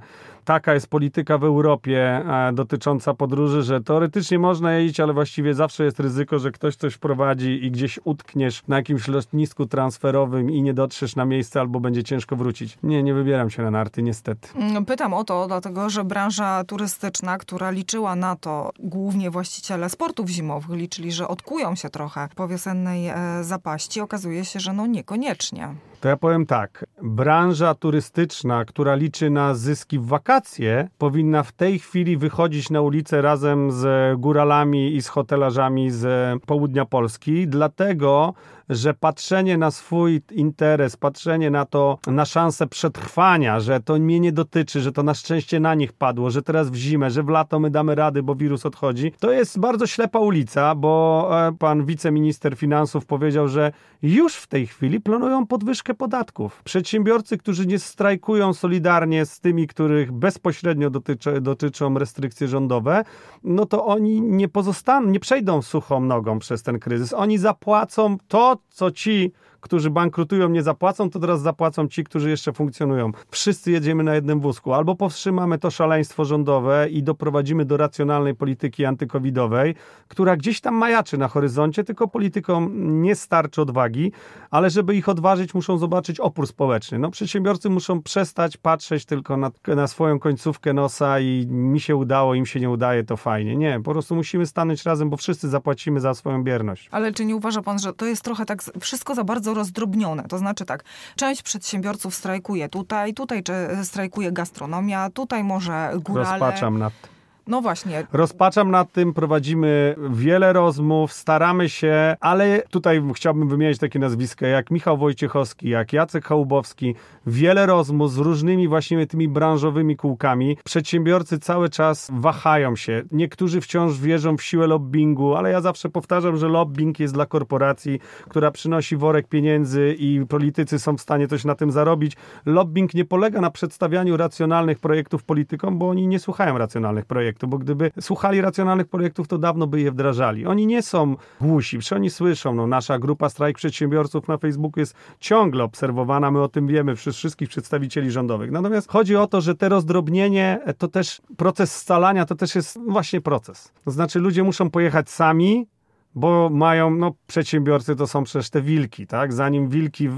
taka 0.50 0.74
jest 0.74 0.88
polityka 0.88 1.38
w 1.38 1.44
Europie 1.44 2.25
e, 2.48 2.54
dotycząca 2.54 3.13
podróży, 3.13 3.63
że 3.63 3.81
teoretycznie 3.81 4.40
można 4.40 4.74
jeździć, 4.74 5.00
ale 5.00 5.13
właściwie 5.13 5.54
zawsze 5.54 5.84
jest 5.84 6.00
ryzyko, 6.00 6.40
że 6.40 6.51
ktoś 6.51 6.75
coś 6.75 6.94
wprowadzi 6.94 7.66
i 7.66 7.72
gdzieś 7.72 8.00
utkniesz 8.04 8.63
na 8.68 8.75
jakimś 8.75 9.07
lotnisku 9.07 9.66
transferowym 9.66 10.51
i 10.51 10.62
nie 10.62 10.74
dotrzesz 10.74 11.16
na 11.16 11.25
miejsce 11.25 11.60
albo 11.60 11.80
będzie 11.80 12.04
ciężko 12.04 12.36
wrócić. 12.36 12.78
Nie, 12.84 13.04
nie 13.04 13.13
wybieram 13.13 13.50
się 13.50 13.63
na 13.63 13.72
narty, 13.72 14.04
niestety. 14.04 14.50
Mm, 14.56 14.86
pytam 14.86 15.13
o 15.13 15.24
to, 15.24 15.48
dlatego 15.48 15.90
że 15.90 16.04
branża 16.04 16.63
turystyczna, 16.63 17.38
która 17.38 17.72
liczyła 17.72 18.16
na 18.16 18.36
to, 18.36 18.72
głównie 18.80 19.31
właściciele 19.31 19.90
sportów 19.90 20.30
zimowych 20.30 20.78
liczyli, 20.78 21.12
że 21.12 21.28
odkują 21.28 21.75
się 21.75 21.90
trochę 21.90 22.28
po 22.36 22.48
wiosennej 22.48 23.07
e, 23.07 23.44
zapaści, 23.44 24.02
okazuje 24.02 24.45
się, 24.45 24.60
że 24.60 24.74
no 24.74 24.88
niekoniecznie. 24.88 25.75
To 26.00 26.07
ja 26.07 26.18
powiem 26.18 26.46
tak. 26.46 26.86
Branża 27.01 27.75
turystyczna, 27.75 28.66
która 28.66 28.96
liczy 28.96 29.30
na 29.30 29.54
zyski 29.54 30.00
w 30.00 30.06
wakacje, 30.06 30.90
powinna 30.98 31.44
w 31.44 31.51
tej 31.51 31.80
chwili 31.80 32.18
wychodzić 32.18 32.69
na 32.69 32.81
ulicę 32.81 33.22
razem 33.22 33.72
z 33.72 34.19
góralami 34.19 34.96
i 34.96 35.01
z 35.01 35.07
hotelarzami 35.07 35.92
z 35.92 36.07
południa 36.44 36.86
Polski, 36.86 37.48
dlatego 37.48 38.34
że 38.69 38.94
patrzenie 38.94 39.57
na 39.57 39.71
swój 39.71 40.21
interes, 40.31 40.98
patrzenie 40.98 41.51
na 41.51 41.66
to, 41.66 41.98
na 42.07 42.25
szansę 42.25 42.68
przetrwania, 42.68 43.60
że 43.60 43.80
to 43.80 43.94
mnie 44.00 44.19
nie 44.19 44.31
dotyczy, 44.31 44.81
że 44.81 44.92
to 44.92 45.04
na 45.04 45.13
szczęście 45.13 45.60
na 45.60 45.75
nich 45.75 45.94
padło, 45.94 46.30
że 46.30 46.42
teraz 46.42 46.69
w 46.69 46.75
zimę, 46.75 47.12
że 47.12 47.24
w 47.24 47.30
lato 47.30 47.60
my 47.60 47.69
damy 47.69 47.95
rady, 47.95 48.24
bo 48.24 48.36
wirus 48.36 48.66
odchodzi, 48.66 49.12
to 49.19 49.31
jest 49.31 49.60
bardzo 49.60 49.88
ślepa 49.88 50.19
ulica, 50.19 50.75
bo 50.75 51.30
e, 51.48 51.51
pan 51.51 51.86
wiceminister 51.86 52.57
finansów 52.57 53.06
powiedział, 53.06 53.48
że 53.48 53.71
już 54.01 54.36
w 54.36 54.48
tej 54.48 54.68
chwili 54.68 55.02
planują 55.02 55.47
podwyżkę 55.47 55.94
podatków. 55.94 56.64
Przedsiębiorcy, 56.64 57.38
którzy 57.38 57.66
nie 57.66 57.80
strajkują 57.80 58.54
solidarnie 58.54 59.26
z 59.26 59.40
tymi, 59.40 59.68
których 59.68 60.11
bezpośrednio 60.11 60.90
dotyczy, 60.90 61.42
dotyczą 61.42 61.99
restrykcje 61.99 62.47
rządowe, 62.47 63.04
no 63.44 63.66
to 63.66 63.85
oni 63.85 64.21
nie 64.21 64.47
pozostaną, 64.47 65.07
nie 65.07 65.19
przejdą 65.19 65.61
suchą 65.61 65.99
nogą 65.99 66.40
przez 66.40 66.64
ten 66.64 66.80
kryzys. 66.80 67.14
Oni 67.14 67.38
zapłacą 67.38 68.18
to, 68.28 68.57
co 68.69 68.92
ci 68.92 69.31
którzy 69.61 69.89
bankrutują, 69.89 70.49
nie 70.49 70.63
zapłacą, 70.63 71.09
to 71.09 71.19
teraz 71.19 71.42
zapłacą 71.42 71.87
ci, 71.87 72.04
którzy 72.04 72.30
jeszcze 72.30 72.54
funkcjonują. 72.54 73.11
Wszyscy 73.31 73.71
jedziemy 73.71 74.04
na 74.04 74.16
jednym 74.16 74.39
wózku. 74.39 74.73
Albo 74.73 74.95
powstrzymamy 74.95 75.57
to 75.57 75.71
szaleństwo 75.71 76.25
rządowe 76.25 76.89
i 76.89 77.04
doprowadzimy 77.04 77.66
do 77.66 77.78
racjonalnej 77.78 78.35
polityki 78.35 78.85
antykowidowej, 78.85 79.75
która 80.07 80.37
gdzieś 80.37 80.61
tam 80.61 80.75
majaczy 80.75 81.18
na 81.18 81.28
horyzoncie, 81.28 81.83
tylko 81.83 82.07
politykom 82.07 82.71
nie 83.01 83.16
starczy 83.16 83.61
odwagi, 83.61 84.11
ale 84.51 84.69
żeby 84.69 84.95
ich 84.95 85.09
odważyć, 85.09 85.54
muszą 85.54 85.78
zobaczyć 85.78 86.19
opór 86.19 86.47
społeczny. 86.47 86.99
No, 86.99 87.11
przedsiębiorcy 87.11 87.69
muszą 87.69 88.01
przestać 88.01 88.57
patrzeć 88.57 89.06
tylko 89.06 89.37
na, 89.37 89.51
na 89.68 89.87
swoją 89.87 90.19
końcówkę 90.19 90.73
nosa 90.73 91.19
i 91.19 91.47
mi 91.47 91.80
się 91.80 91.95
udało, 91.95 92.35
im 92.35 92.45
się 92.45 92.59
nie 92.59 92.69
udaje, 92.69 93.04
to 93.04 93.18
fajnie. 93.18 93.56
Nie, 93.56 93.80
po 93.83 93.92
prostu 93.92 94.16
musimy 94.16 94.45
stanąć 94.45 94.83
razem, 94.83 95.09
bo 95.09 95.18
wszyscy 95.18 95.49
zapłacimy 95.49 95.99
za 95.99 96.13
swoją 96.13 96.44
bierność. 96.44 96.89
Ale 96.92 97.11
czy 97.11 97.25
nie 97.25 97.35
uważa 97.35 97.61
pan, 97.61 97.80
że 97.80 97.94
to 97.94 98.06
jest 98.06 98.21
trochę 98.21 98.45
tak 98.45 98.63
wszystko 98.80 99.16
za 99.16 99.23
bardzo 99.23 99.48
bardzo 99.49 99.59
rozdrobnione. 99.59 100.23
To 100.23 100.37
znaczy 100.37 100.65
tak, 100.65 100.83
część 101.15 101.41
przedsiębiorców 101.41 102.15
strajkuje 102.15 102.69
tutaj, 102.69 103.13
tutaj 103.13 103.44
strajkuje 103.83 104.31
gastronomia, 104.31 105.09
tutaj 105.09 105.44
może 105.44 105.91
górale. 106.03 106.29
Rozpaczam 106.29 106.79
nad 106.79 106.94
tym. 107.01 107.19
No 107.49 107.61
właśnie. 107.61 108.07
Rozpaczam 108.13 108.71
nad 108.71 108.91
tym, 108.91 109.13
prowadzimy 109.13 109.95
wiele 110.09 110.53
rozmów, 110.53 111.13
staramy 111.13 111.69
się, 111.69 112.15
ale 112.19 112.63
tutaj 112.69 113.01
chciałbym 113.15 113.49
wymienić 113.49 113.77
takie 113.77 113.99
nazwiska 113.99 114.47
jak 114.47 114.71
Michał 114.71 114.97
Wojciechowski, 114.97 115.69
jak 115.69 115.94
Jacek 115.94 116.25
Chałubowski. 116.25 116.95
Wiele 117.27 117.65
rozmów 117.65 118.11
z 118.11 118.18
różnymi 118.18 118.68
właśnie 118.68 119.07
tymi 119.07 119.27
branżowymi 119.27 119.95
kółkami. 119.95 120.57
Przedsiębiorcy 120.63 121.39
cały 121.39 121.69
czas 121.69 122.11
wahają 122.13 122.75
się. 122.75 123.01
Niektórzy 123.11 123.61
wciąż 123.61 123.99
wierzą 123.99 124.37
w 124.37 124.44
siłę 124.44 124.68
lobbingu, 124.68 125.35
ale 125.35 125.51
ja 125.51 125.61
zawsze 125.61 125.89
powtarzam, 125.89 126.37
że 126.37 126.47
lobbying 126.47 126.99
jest 126.99 127.13
dla 127.13 127.25
korporacji, 127.25 127.99
która 128.29 128.51
przynosi 128.51 128.97
worek 128.97 129.27
pieniędzy 129.27 129.95
i 129.99 130.25
politycy 130.29 130.79
są 130.79 130.97
w 130.97 131.01
stanie 131.01 131.27
coś 131.27 131.45
na 131.45 131.56
tym 131.56 131.71
zarobić. 131.71 132.18
Lobbying 132.45 132.94
nie 132.94 133.06
polega 133.06 133.41
na 133.41 133.51
przedstawianiu 133.51 134.18
racjonalnych 134.18 134.79
projektów 134.79 135.23
politykom, 135.23 135.77
bo 135.79 135.89
oni 135.89 136.07
nie 136.07 136.19
słuchają 136.19 136.57
racjonalnych 136.57 137.06
projektów 137.06 137.39
projektu, 137.40 137.48
bo 137.48 137.58
gdyby 137.58 137.92
słuchali 138.02 138.42
racjonalnych 138.42 138.88
projektów, 138.88 139.28
to 139.28 139.38
dawno 139.38 139.68
by 139.68 139.81
je 139.81 139.92
wdrażali. 139.92 140.46
Oni 140.46 140.68
nie 140.68 140.81
są 140.81 141.16
głusi, 141.42 141.78
przecież 141.78 141.94
oni 141.94 142.10
słyszą, 142.10 142.54
no 142.54 142.68
nasza 142.68 143.00
grupa 143.00 143.30
Strajk 143.30 143.58
Przedsiębiorców 143.58 144.28
na 144.28 144.38
Facebooku 144.38 144.80
jest 144.80 144.96
ciągle 145.19 145.64
obserwowana, 145.64 146.31
my 146.31 146.42
o 146.42 146.48
tym 146.48 146.68
wiemy 146.68 146.96
przez 146.96 147.16
wszystkich 147.16 147.50
przedstawicieli 147.50 148.12
rządowych. 148.12 148.52
Natomiast 148.52 148.92
chodzi 148.92 149.16
o 149.16 149.28
to, 149.28 149.42
że 149.42 149.56
te 149.56 149.69
rozdrobnienie 149.69 150.60
to 150.78 150.88
też 150.88 151.22
proces 151.38 151.76
scalania 151.76 152.26
to 152.26 152.36
też 152.36 152.56
jest 152.56 152.80
właśnie 152.88 153.22
proces. 153.22 153.72
To 153.86 153.92
znaczy 153.92 154.19
ludzie 154.19 154.44
muszą 154.44 154.69
pojechać 154.69 155.10
sami, 155.10 155.68
bo 156.16 156.49
mają, 156.49 156.92
no 156.92 157.11
przedsiębiorcy 157.28 157.95
to 157.95 158.07
są 158.07 158.23
przecież 158.23 158.49
te 158.49 158.61
wilki, 158.61 159.07
tak? 159.07 159.33
Zanim 159.33 159.69
wilki 159.69 160.09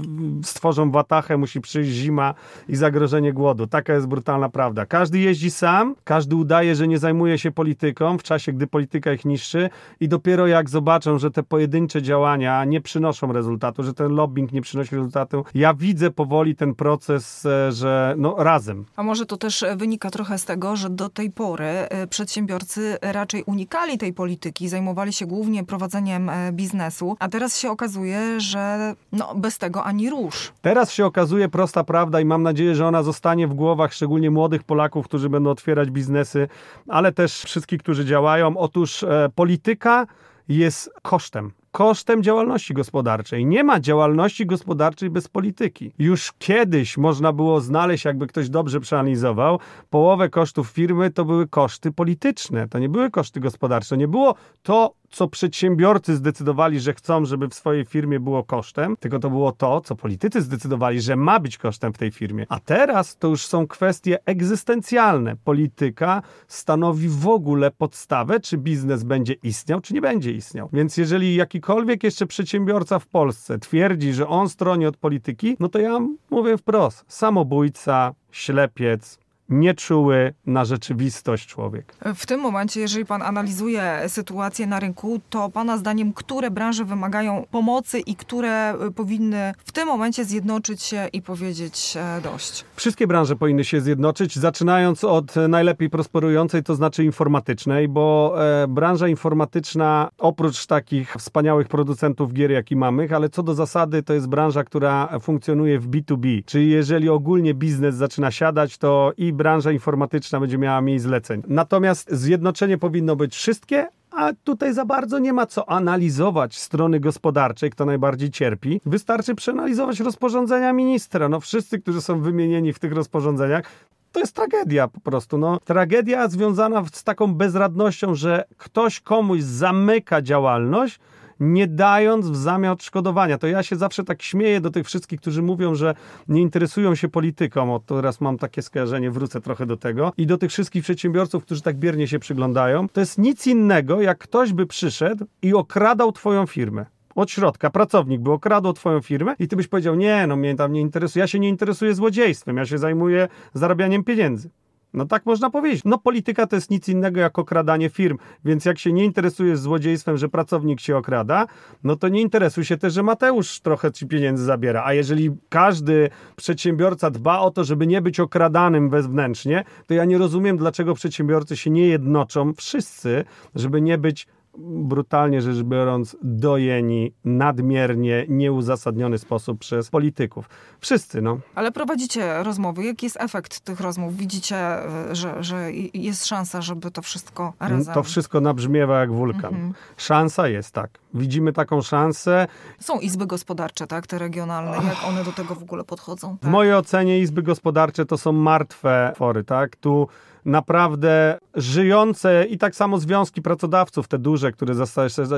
stworzą 0.44 0.90
watachę, 0.90 1.36
musi 1.36 1.60
przyjść 1.60 1.90
zima 1.90 2.34
i 2.68 2.76
zagrożenie 2.76 3.32
głodu. 3.32 3.66
Taka 3.66 3.94
jest 3.94 4.06
brutalna 4.06 4.48
prawda. 4.48 4.86
Każdy 4.86 5.18
jeździ 5.18 5.50
sam, 5.50 5.94
każdy 6.04 6.36
udaje, 6.36 6.74
że 6.74 6.88
nie 6.88 6.98
zajmuje 6.98 7.38
się 7.38 7.50
polityką 7.50 8.18
w 8.18 8.22
czasie, 8.22 8.52
gdy 8.52 8.66
polityka 8.66 9.12
ich 9.12 9.24
niszczy 9.24 9.70
i 10.00 10.08
dopiero 10.08 10.46
jak 10.46 10.70
zobaczą, 10.70 11.18
że 11.18 11.30
te 11.30 11.42
pojedyncze 11.42 12.02
działania 12.02 12.64
nie 12.64 12.80
przynoszą 12.80 13.32
rezultatu, 13.32 13.82
że 13.82 13.94
ten 13.94 14.12
lobbying 14.12 14.52
nie 14.52 14.62
przynosi 14.62 14.96
rezultatu, 14.96 15.44
ja 15.54 15.74
widzę 15.74 16.10
powoli 16.10 16.56
ten 16.56 16.74
proces, 16.74 17.46
e, 17.46 17.72
że 17.72 18.14
no 18.18 18.34
razem. 18.38 18.84
A 18.96 19.02
może 19.02 19.26
to 19.26 19.36
też 19.36 19.64
wynika 19.76 20.10
trochę 20.10 20.38
z 20.38 20.44
tego, 20.44 20.76
że 20.76 20.90
do 20.90 21.08
tej 21.08 21.30
pory 21.30 21.64
e, 21.64 22.06
przedsiębiorcy 22.06 22.98
raczej 23.02 23.42
unikali 23.46 23.98
tej 23.98 24.12
polityki, 24.12 24.68
zajmowali 24.68 25.12
się 25.12 25.26
głównie 25.26 25.64
prowadzeniem 25.64 25.81
prowadzeniem 25.82 26.28
e, 26.28 26.52
biznesu, 26.52 27.16
a 27.18 27.28
teraz 27.28 27.58
się 27.58 27.70
okazuje, 27.70 28.40
że 28.40 28.94
no, 29.12 29.34
bez 29.34 29.58
tego 29.58 29.84
ani 29.84 30.10
rusz. 30.10 30.52
Teraz 30.62 30.92
się 30.92 31.06
okazuje 31.06 31.48
prosta 31.48 31.84
prawda 31.84 32.20
i 32.20 32.24
mam 32.24 32.42
nadzieję, 32.42 32.74
że 32.74 32.86
ona 32.86 33.02
zostanie 33.02 33.48
w 33.48 33.54
głowach 33.54 33.92
szczególnie 33.92 34.30
młodych 34.30 34.62
Polaków, 34.62 35.06
którzy 35.06 35.28
będą 35.28 35.50
otwierać 35.50 35.90
biznesy, 35.90 36.48
ale 36.88 37.12
też 37.12 37.42
wszystkich, 37.42 37.82
którzy 37.82 38.04
działają. 38.04 38.56
Otóż 38.56 39.02
e, 39.02 39.28
polityka 39.34 40.06
jest 40.48 40.90
kosztem 41.02 41.52
kosztem 41.72 42.22
działalności 42.22 42.74
gospodarczej. 42.74 43.46
Nie 43.46 43.64
ma 43.64 43.80
działalności 43.80 44.46
gospodarczej 44.46 45.10
bez 45.10 45.28
polityki. 45.28 45.92
Już 45.98 46.32
kiedyś 46.38 46.98
można 46.98 47.32
było 47.32 47.60
znaleźć, 47.60 48.04
jakby 48.04 48.26
ktoś 48.26 48.48
dobrze 48.48 48.80
przeanalizował, 48.80 49.58
połowę 49.90 50.28
kosztów 50.28 50.68
firmy 50.68 51.10
to 51.10 51.24
były 51.24 51.48
koszty 51.48 51.92
polityczne, 51.92 52.68
to 52.68 52.78
nie 52.78 52.88
były 52.88 53.10
koszty 53.10 53.40
gospodarcze. 53.40 53.96
Nie 53.96 54.08
było 54.08 54.34
to, 54.62 54.94
co 55.12 55.28
przedsiębiorcy 55.28 56.16
zdecydowali, 56.16 56.80
że 56.80 56.94
chcą, 56.94 57.24
żeby 57.24 57.48
w 57.48 57.54
swojej 57.54 57.84
firmie 57.84 58.20
było 58.20 58.44
kosztem, 58.44 58.96
tylko 59.00 59.18
to 59.18 59.30
było 59.30 59.52
to, 59.52 59.80
co 59.80 59.96
politycy 59.96 60.42
zdecydowali, 60.42 61.00
że 61.00 61.16
ma 61.16 61.40
być 61.40 61.58
kosztem 61.58 61.92
w 61.92 61.98
tej 61.98 62.10
firmie. 62.10 62.46
A 62.48 62.60
teraz 62.60 63.16
to 63.16 63.28
już 63.28 63.46
są 63.46 63.66
kwestie 63.66 64.18
egzystencjalne. 64.26 65.36
Polityka 65.44 66.22
stanowi 66.48 67.08
w 67.08 67.28
ogóle 67.28 67.70
podstawę, 67.70 68.40
czy 68.40 68.58
biznes 68.58 69.02
będzie 69.02 69.32
istniał, 69.32 69.80
czy 69.80 69.94
nie 69.94 70.00
będzie 70.00 70.32
istniał. 70.32 70.68
Więc 70.72 70.96
jeżeli 70.96 71.34
jakikolwiek 71.62 72.04
jeszcze 72.04 72.26
przedsiębiorca 72.26 72.98
w 72.98 73.06
Polsce 73.06 73.58
twierdzi, 73.58 74.12
że 74.12 74.28
on 74.28 74.48
stroni 74.48 74.86
od 74.86 74.96
polityki, 74.96 75.56
no 75.60 75.68
to 75.68 75.78
ja 75.78 75.98
mówię 76.30 76.58
wprost: 76.58 77.04
samobójca, 77.08 78.14
ślepiec, 78.30 79.18
nieczuły 79.52 80.34
na 80.46 80.64
rzeczywistość 80.64 81.46
człowiek. 81.46 81.94
W 82.14 82.26
tym 82.26 82.40
momencie, 82.40 82.80
jeżeli 82.80 83.06
pan 83.06 83.22
analizuje 83.22 84.02
sytuację 84.08 84.66
na 84.66 84.80
rynku, 84.80 85.20
to 85.30 85.50
pana 85.50 85.76
zdaniem, 85.76 86.12
które 86.12 86.50
branże 86.50 86.84
wymagają 86.84 87.46
pomocy 87.50 88.00
i 88.00 88.16
które 88.16 88.74
y, 88.88 88.90
powinny 88.90 89.54
w 89.64 89.72
tym 89.72 89.86
momencie 89.88 90.24
zjednoczyć 90.24 90.82
się 90.82 91.08
i 91.12 91.22
powiedzieć 91.22 91.94
e, 91.96 92.20
dość? 92.20 92.64
Wszystkie 92.76 93.06
branże 93.06 93.36
powinny 93.36 93.64
się 93.64 93.80
zjednoczyć, 93.80 94.38
zaczynając 94.38 95.04
od 95.04 95.34
najlepiej 95.48 95.90
prosperującej, 95.90 96.62
to 96.62 96.74
znaczy 96.74 97.04
informatycznej, 97.04 97.88
bo 97.88 98.34
e, 98.62 98.68
branża 98.68 99.08
informatyczna, 99.08 100.08
oprócz 100.18 100.66
takich 100.66 101.14
wspaniałych 101.14 101.68
producentów 101.68 102.32
gier, 102.32 102.50
jaki 102.50 102.76
mamy, 102.76 103.08
ale 103.14 103.28
co 103.28 103.42
do 103.42 103.54
zasady, 103.54 104.02
to 104.02 104.14
jest 104.14 104.28
branża, 104.28 104.64
która 104.64 105.18
funkcjonuje 105.20 105.78
w 105.78 105.88
B2B, 105.88 106.44
czyli 106.46 106.70
jeżeli 106.70 107.08
ogólnie 107.08 107.54
biznes 107.54 107.94
zaczyna 107.94 108.30
siadać, 108.30 108.78
to 108.78 109.12
i 109.16 109.32
branża 109.42 109.72
informatyczna 109.72 110.40
będzie 110.40 110.58
miała 110.58 110.80
mniej 110.80 110.98
zleceń. 110.98 111.42
Natomiast 111.48 112.12
zjednoczenie 112.12 112.78
powinno 112.78 113.16
być 113.16 113.34
wszystkie, 113.34 113.88
a 114.10 114.30
tutaj 114.44 114.74
za 114.74 114.84
bardzo 114.84 115.18
nie 115.18 115.32
ma 115.32 115.46
co 115.46 115.68
analizować 115.68 116.58
strony 116.58 117.00
gospodarczej, 117.00 117.70
kto 117.70 117.84
najbardziej 117.84 118.30
cierpi. 118.30 118.80
Wystarczy 118.86 119.34
przeanalizować 119.34 120.00
rozporządzenia 120.00 120.72
ministra. 120.72 121.28
No 121.28 121.40
wszyscy, 121.40 121.78
którzy 121.78 122.00
są 122.00 122.20
wymienieni 122.20 122.72
w 122.72 122.78
tych 122.78 122.92
rozporządzeniach, 122.92 123.64
to 124.12 124.20
jest 124.20 124.34
tragedia 124.36 124.88
po 124.88 125.00
prostu. 125.00 125.38
No, 125.38 125.58
tragedia 125.64 126.28
związana 126.28 126.84
z 126.92 127.04
taką 127.04 127.34
bezradnością, 127.34 128.14
że 128.14 128.44
ktoś 128.56 129.00
komuś 129.00 129.42
zamyka 129.42 130.22
działalność, 130.22 131.00
nie 131.42 131.66
dając 131.66 132.30
w 132.30 132.36
zamian 132.36 132.72
odszkodowania. 132.72 133.38
To 133.38 133.46
ja 133.46 133.62
się 133.62 133.76
zawsze 133.76 134.04
tak 134.04 134.22
śmieję 134.22 134.60
do 134.60 134.70
tych 134.70 134.86
wszystkich, 134.86 135.20
którzy 135.20 135.42
mówią, 135.42 135.74
że 135.74 135.94
nie 136.28 136.40
interesują 136.40 136.94
się 136.94 137.08
polityką. 137.08 137.74
O, 137.74 137.80
teraz 137.80 138.20
mam 138.20 138.38
takie 138.38 138.62
skojarzenie, 138.62 139.10
wrócę 139.10 139.40
trochę 139.40 139.66
do 139.66 139.76
tego. 139.76 140.12
I 140.16 140.26
do 140.26 140.38
tych 140.38 140.50
wszystkich 140.50 140.82
przedsiębiorców, 140.82 141.44
którzy 141.44 141.62
tak 141.62 141.76
biernie 141.76 142.08
się 142.08 142.18
przyglądają. 142.18 142.88
To 142.88 143.00
jest 143.00 143.18
nic 143.18 143.46
innego, 143.46 144.00
jak 144.00 144.18
ktoś 144.18 144.52
by 144.52 144.66
przyszedł 144.66 145.26
i 145.42 145.54
okradał 145.54 146.12
twoją 146.12 146.46
firmę 146.46 146.86
od 147.14 147.30
środka, 147.30 147.70
pracownik 147.70 148.20
by 148.20 148.32
okradł 148.32 148.72
twoją 148.72 149.00
firmę 149.00 149.34
i 149.38 149.48
ty 149.48 149.56
byś 149.56 149.68
powiedział, 149.68 149.94
nie, 149.94 150.26
no 150.26 150.36
mnie 150.36 150.54
tam 150.54 150.72
nie 150.72 150.80
interesuje, 150.80 151.20
ja 151.20 151.26
się 151.26 151.38
nie 151.38 151.48
interesuję 151.48 151.94
złodziejstwem, 151.94 152.56
ja 152.56 152.66
się 152.66 152.78
zajmuję 152.78 153.28
zarabianiem 153.54 154.04
pieniędzy. 154.04 154.50
No 154.94 155.06
tak 155.06 155.26
można 155.26 155.50
powiedzieć. 155.50 155.82
No 155.84 155.98
polityka 155.98 156.46
to 156.46 156.56
jest 156.56 156.70
nic 156.70 156.88
innego 156.88 157.20
jak 157.20 157.38
okradanie 157.38 157.88
firm, 157.88 158.18
więc 158.44 158.64
jak 158.64 158.78
się 158.78 158.92
nie 158.92 159.04
interesujesz 159.04 159.58
złodziejstwem, 159.58 160.16
że 160.16 160.28
pracownik 160.28 160.80
się 160.80 160.96
okrada, 160.96 161.46
no 161.84 161.96
to 161.96 162.08
nie 162.08 162.20
interesuj 162.20 162.64
się 162.64 162.76
też, 162.76 162.92
że 162.94 163.02
Mateusz 163.02 163.60
trochę 163.60 163.92
ci 163.92 164.06
pieniędzy 164.06 164.44
zabiera. 164.44 164.82
A 164.84 164.92
jeżeli 164.92 165.30
każdy 165.48 166.10
przedsiębiorca 166.36 167.10
dba 167.10 167.40
o 167.40 167.50
to, 167.50 167.64
żeby 167.64 167.86
nie 167.86 168.02
być 168.02 168.20
okradanym 168.20 168.90
wewnętrznie, 168.90 169.64
to 169.86 169.94
ja 169.94 170.04
nie 170.04 170.18
rozumiem, 170.18 170.56
dlaczego 170.56 170.94
przedsiębiorcy 170.94 171.56
się 171.56 171.70
nie 171.70 171.86
jednoczą 171.86 172.52
wszyscy, 172.54 173.24
żeby 173.54 173.80
nie 173.80 173.98
być 173.98 174.26
brutalnie 174.58 175.42
rzecz 175.42 175.62
biorąc, 175.62 176.16
dojeni 176.22 177.12
nadmiernie, 177.24 178.26
nieuzasadniony 178.28 179.18
sposób 179.18 179.58
przez 179.58 179.90
polityków. 179.90 180.48
Wszyscy, 180.80 181.22
no. 181.22 181.38
Ale 181.54 181.72
prowadzicie 181.72 182.42
rozmowy. 182.42 182.84
Jaki 182.84 183.06
jest 183.06 183.16
efekt 183.20 183.60
tych 183.60 183.80
rozmów? 183.80 184.16
Widzicie, 184.16 184.56
e, 184.56 185.14
że, 185.14 185.44
że 185.44 185.72
jest 185.94 186.26
szansa, 186.26 186.60
żeby 186.62 186.90
to 186.90 187.02
wszystko 187.02 187.52
razem... 187.60 187.94
To 187.94 188.02
wszystko 188.02 188.40
nabrzmiewa 188.40 189.00
jak 189.00 189.12
wulkan. 189.12 189.54
Mhm. 189.54 189.74
Szansa 189.96 190.48
jest, 190.48 190.74
tak. 190.74 190.90
Widzimy 191.14 191.52
taką 191.52 191.82
szansę. 191.82 192.46
Są 192.80 192.98
izby 193.00 193.26
gospodarcze, 193.26 193.86
tak, 193.86 194.06
te 194.06 194.18
regionalne. 194.18 194.76
Jak 194.88 195.04
one 195.08 195.24
do 195.24 195.32
tego 195.32 195.54
w 195.54 195.62
ogóle 195.62 195.84
podchodzą? 195.84 196.38
Tak? 196.38 196.50
W 196.50 196.52
mojej 196.52 196.74
ocenie 196.74 197.20
izby 197.20 197.42
gospodarcze 197.42 198.06
to 198.06 198.18
są 198.18 198.32
martwe 198.32 199.12
fory, 199.16 199.44
tak? 199.44 199.76
Tu 199.76 200.08
naprawdę 200.44 201.38
żyjące 201.54 202.44
i 202.44 202.58
tak 202.58 202.74
samo 202.74 202.98
związki 202.98 203.42
pracodawców, 203.42 204.08
te 204.08 204.18
duże, 204.18 204.52
które 204.52 204.74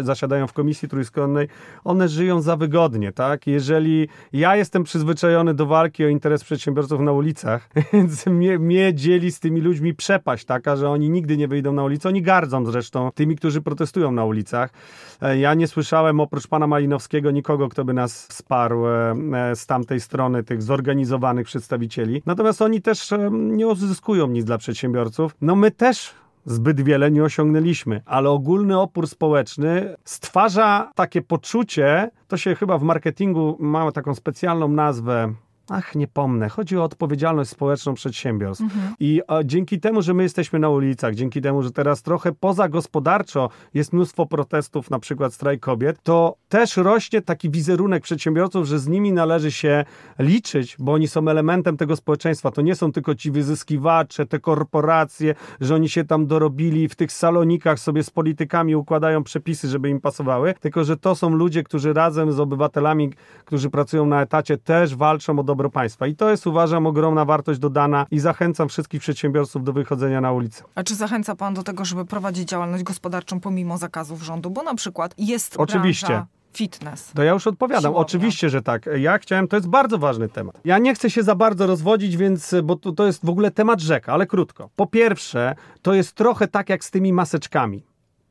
zasiadają 0.02 0.46
w 0.46 0.52
komisji 0.52 0.88
trójstronnej, 0.88 1.48
one 1.84 2.08
żyją 2.08 2.40
za 2.40 2.56
wygodnie, 2.56 3.12
tak? 3.12 3.46
Jeżeli 3.46 4.08
ja 4.32 4.56
jestem 4.56 4.84
przyzwyczajony 4.84 5.54
do 5.54 5.66
walki 5.66 6.04
o 6.04 6.08
interes 6.08 6.44
przedsiębiorców 6.44 7.00
na 7.00 7.12
ulicach, 7.12 7.68
więc 7.92 8.26
mnie, 8.26 8.58
mnie 8.58 8.94
dzieli 8.94 9.32
z 9.32 9.40
tymi 9.40 9.60
ludźmi 9.60 9.94
przepaść 9.94 10.44
taka, 10.44 10.76
że 10.76 10.90
oni 10.90 11.10
nigdy 11.10 11.36
nie 11.36 11.48
wyjdą 11.48 11.72
na 11.72 11.84
ulicę. 11.84 12.08
Oni 12.08 12.22
gardzą 12.22 12.66
zresztą 12.66 13.10
tymi, 13.14 13.36
którzy 13.36 13.62
protestują 13.62 14.12
na 14.12 14.24
ulicach. 14.24 14.70
E, 15.22 15.38
ja 15.38 15.54
nie 15.54 15.68
słyszałem 15.68 16.20
oprócz 16.20 16.46
pana 16.46 16.66
Malinowskiego 16.66 17.30
nikogo, 17.30 17.68
kto 17.68 17.84
by 17.84 17.94
nas 17.94 18.26
wsparł 18.26 18.86
e, 18.86 19.14
e, 19.50 19.56
z 19.56 19.66
tamtej 19.66 20.00
strony, 20.00 20.44
tych 20.44 20.62
zorganizowanych 20.62 21.46
przedstawicieli. 21.46 22.22
Natomiast 22.26 22.62
oni 22.62 22.82
też 22.82 23.10
nie 23.30 23.66
uzyskują 23.66 24.26
nic 24.26 24.44
dla 24.44 24.58
przedsiębiorców. 24.58 24.93
No 25.40 25.56
my 25.56 25.70
też 25.70 26.14
zbyt 26.46 26.80
wiele 26.80 27.10
nie 27.10 27.24
osiągnęliśmy, 27.24 28.02
ale 28.06 28.30
ogólny 28.30 28.80
opór 28.80 29.06
społeczny 29.08 29.96
stwarza 30.04 30.92
takie 30.94 31.22
poczucie, 31.22 32.10
to 32.28 32.36
się 32.36 32.54
chyba 32.54 32.78
w 32.78 32.82
marketingu 32.82 33.56
ma 33.60 33.92
taką 33.92 34.14
specjalną 34.14 34.68
nazwę, 34.68 35.34
Ach, 35.68 35.94
nie 35.94 36.08
pomnę. 36.08 36.48
Chodzi 36.48 36.78
o 36.78 36.84
odpowiedzialność 36.84 37.50
społeczną 37.50 37.94
przedsiębiorstw. 37.94 38.64
Mhm. 38.64 38.94
I 39.00 39.20
dzięki 39.44 39.80
temu, 39.80 40.02
że 40.02 40.14
my 40.14 40.22
jesteśmy 40.22 40.58
na 40.58 40.68
ulicach, 40.68 41.14
dzięki 41.14 41.40
temu, 41.40 41.62
że 41.62 41.70
teraz 41.70 42.02
trochę 42.02 42.32
poza 42.32 42.68
gospodarczo 42.68 43.50
jest 43.74 43.92
mnóstwo 43.92 44.26
protestów, 44.26 44.90
na 44.90 44.98
przykład 44.98 45.34
strajk 45.34 45.60
kobiet, 45.60 46.02
to 46.02 46.36
też 46.48 46.76
rośnie 46.76 47.22
taki 47.22 47.50
wizerunek 47.50 48.02
przedsiębiorców, 48.02 48.66
że 48.66 48.78
z 48.78 48.88
nimi 48.88 49.12
należy 49.12 49.52
się 49.52 49.84
liczyć, 50.18 50.76
bo 50.78 50.92
oni 50.92 51.08
są 51.08 51.28
elementem 51.28 51.76
tego 51.76 51.96
społeczeństwa. 51.96 52.50
To 52.50 52.62
nie 52.62 52.74
są 52.74 52.92
tylko 52.92 53.14
ci 53.14 53.30
wyzyskiwacze, 53.30 54.26
te 54.26 54.40
korporacje, 54.40 55.34
że 55.60 55.74
oni 55.74 55.88
się 55.88 56.04
tam 56.04 56.26
dorobili 56.26 56.88
w 56.88 56.94
tych 56.96 57.12
salonikach 57.12 57.78
sobie 57.78 58.02
z 58.02 58.10
politykami 58.10 58.76
układają 58.76 59.24
przepisy, 59.24 59.68
żeby 59.68 59.88
im 59.88 60.00
pasowały, 60.00 60.54
tylko 60.60 60.84
że 60.84 60.96
to 60.96 61.14
są 61.14 61.30
ludzie, 61.30 61.62
którzy 61.62 61.92
razem 61.92 62.32
z 62.32 62.40
obywatelami, 62.40 63.12
którzy 63.44 63.70
pracują 63.70 64.06
na 64.06 64.22
etacie, 64.22 64.58
też 64.58 64.96
walczą 64.96 65.38
o 65.38 65.42
dobro 65.42 65.53
państwa. 65.72 66.06
I 66.06 66.16
to 66.16 66.30
jest, 66.30 66.46
uważam, 66.46 66.86
ogromna 66.86 67.24
wartość 67.24 67.60
dodana 67.60 68.06
i 68.10 68.18
zachęcam 68.18 68.68
wszystkich 68.68 69.00
przedsiębiorców 69.00 69.64
do 69.64 69.72
wychodzenia 69.72 70.20
na 70.20 70.32
ulicę. 70.32 70.64
A 70.74 70.82
czy 70.82 70.94
zachęca 70.94 71.36
pan 71.36 71.54
do 71.54 71.62
tego, 71.62 71.84
żeby 71.84 72.04
prowadzić 72.04 72.48
działalność 72.48 72.84
gospodarczą 72.84 73.40
pomimo 73.40 73.78
zakazów 73.78 74.22
rządu? 74.22 74.50
Bo 74.50 74.62
na 74.62 74.74
przykład 74.74 75.14
jest 75.18 75.56
Oczywiście. 75.56 76.06
branża 76.06 76.26
fitness. 76.56 77.12
To 77.14 77.22
ja 77.22 77.32
już 77.32 77.46
odpowiadam. 77.46 77.82
Siłownia. 77.82 78.00
Oczywiście, 78.00 78.50
że 78.50 78.62
tak. 78.62 78.88
Ja 78.98 79.18
chciałem, 79.18 79.48
to 79.48 79.56
jest 79.56 79.68
bardzo 79.68 79.98
ważny 79.98 80.28
temat. 80.28 80.60
Ja 80.64 80.78
nie 80.78 80.94
chcę 80.94 81.10
się 81.10 81.22
za 81.22 81.34
bardzo 81.34 81.66
rozwodzić, 81.66 82.16
więc, 82.16 82.54
bo 82.64 82.76
to, 82.76 82.92
to 82.92 83.06
jest 83.06 83.26
w 83.26 83.28
ogóle 83.28 83.50
temat 83.50 83.80
rzeka, 83.80 84.12
ale 84.12 84.26
krótko. 84.26 84.70
Po 84.76 84.86
pierwsze, 84.86 85.54
to 85.82 85.94
jest 85.94 86.12
trochę 86.12 86.48
tak 86.48 86.68
jak 86.68 86.84
z 86.84 86.90
tymi 86.90 87.12
maseczkami. 87.12 87.82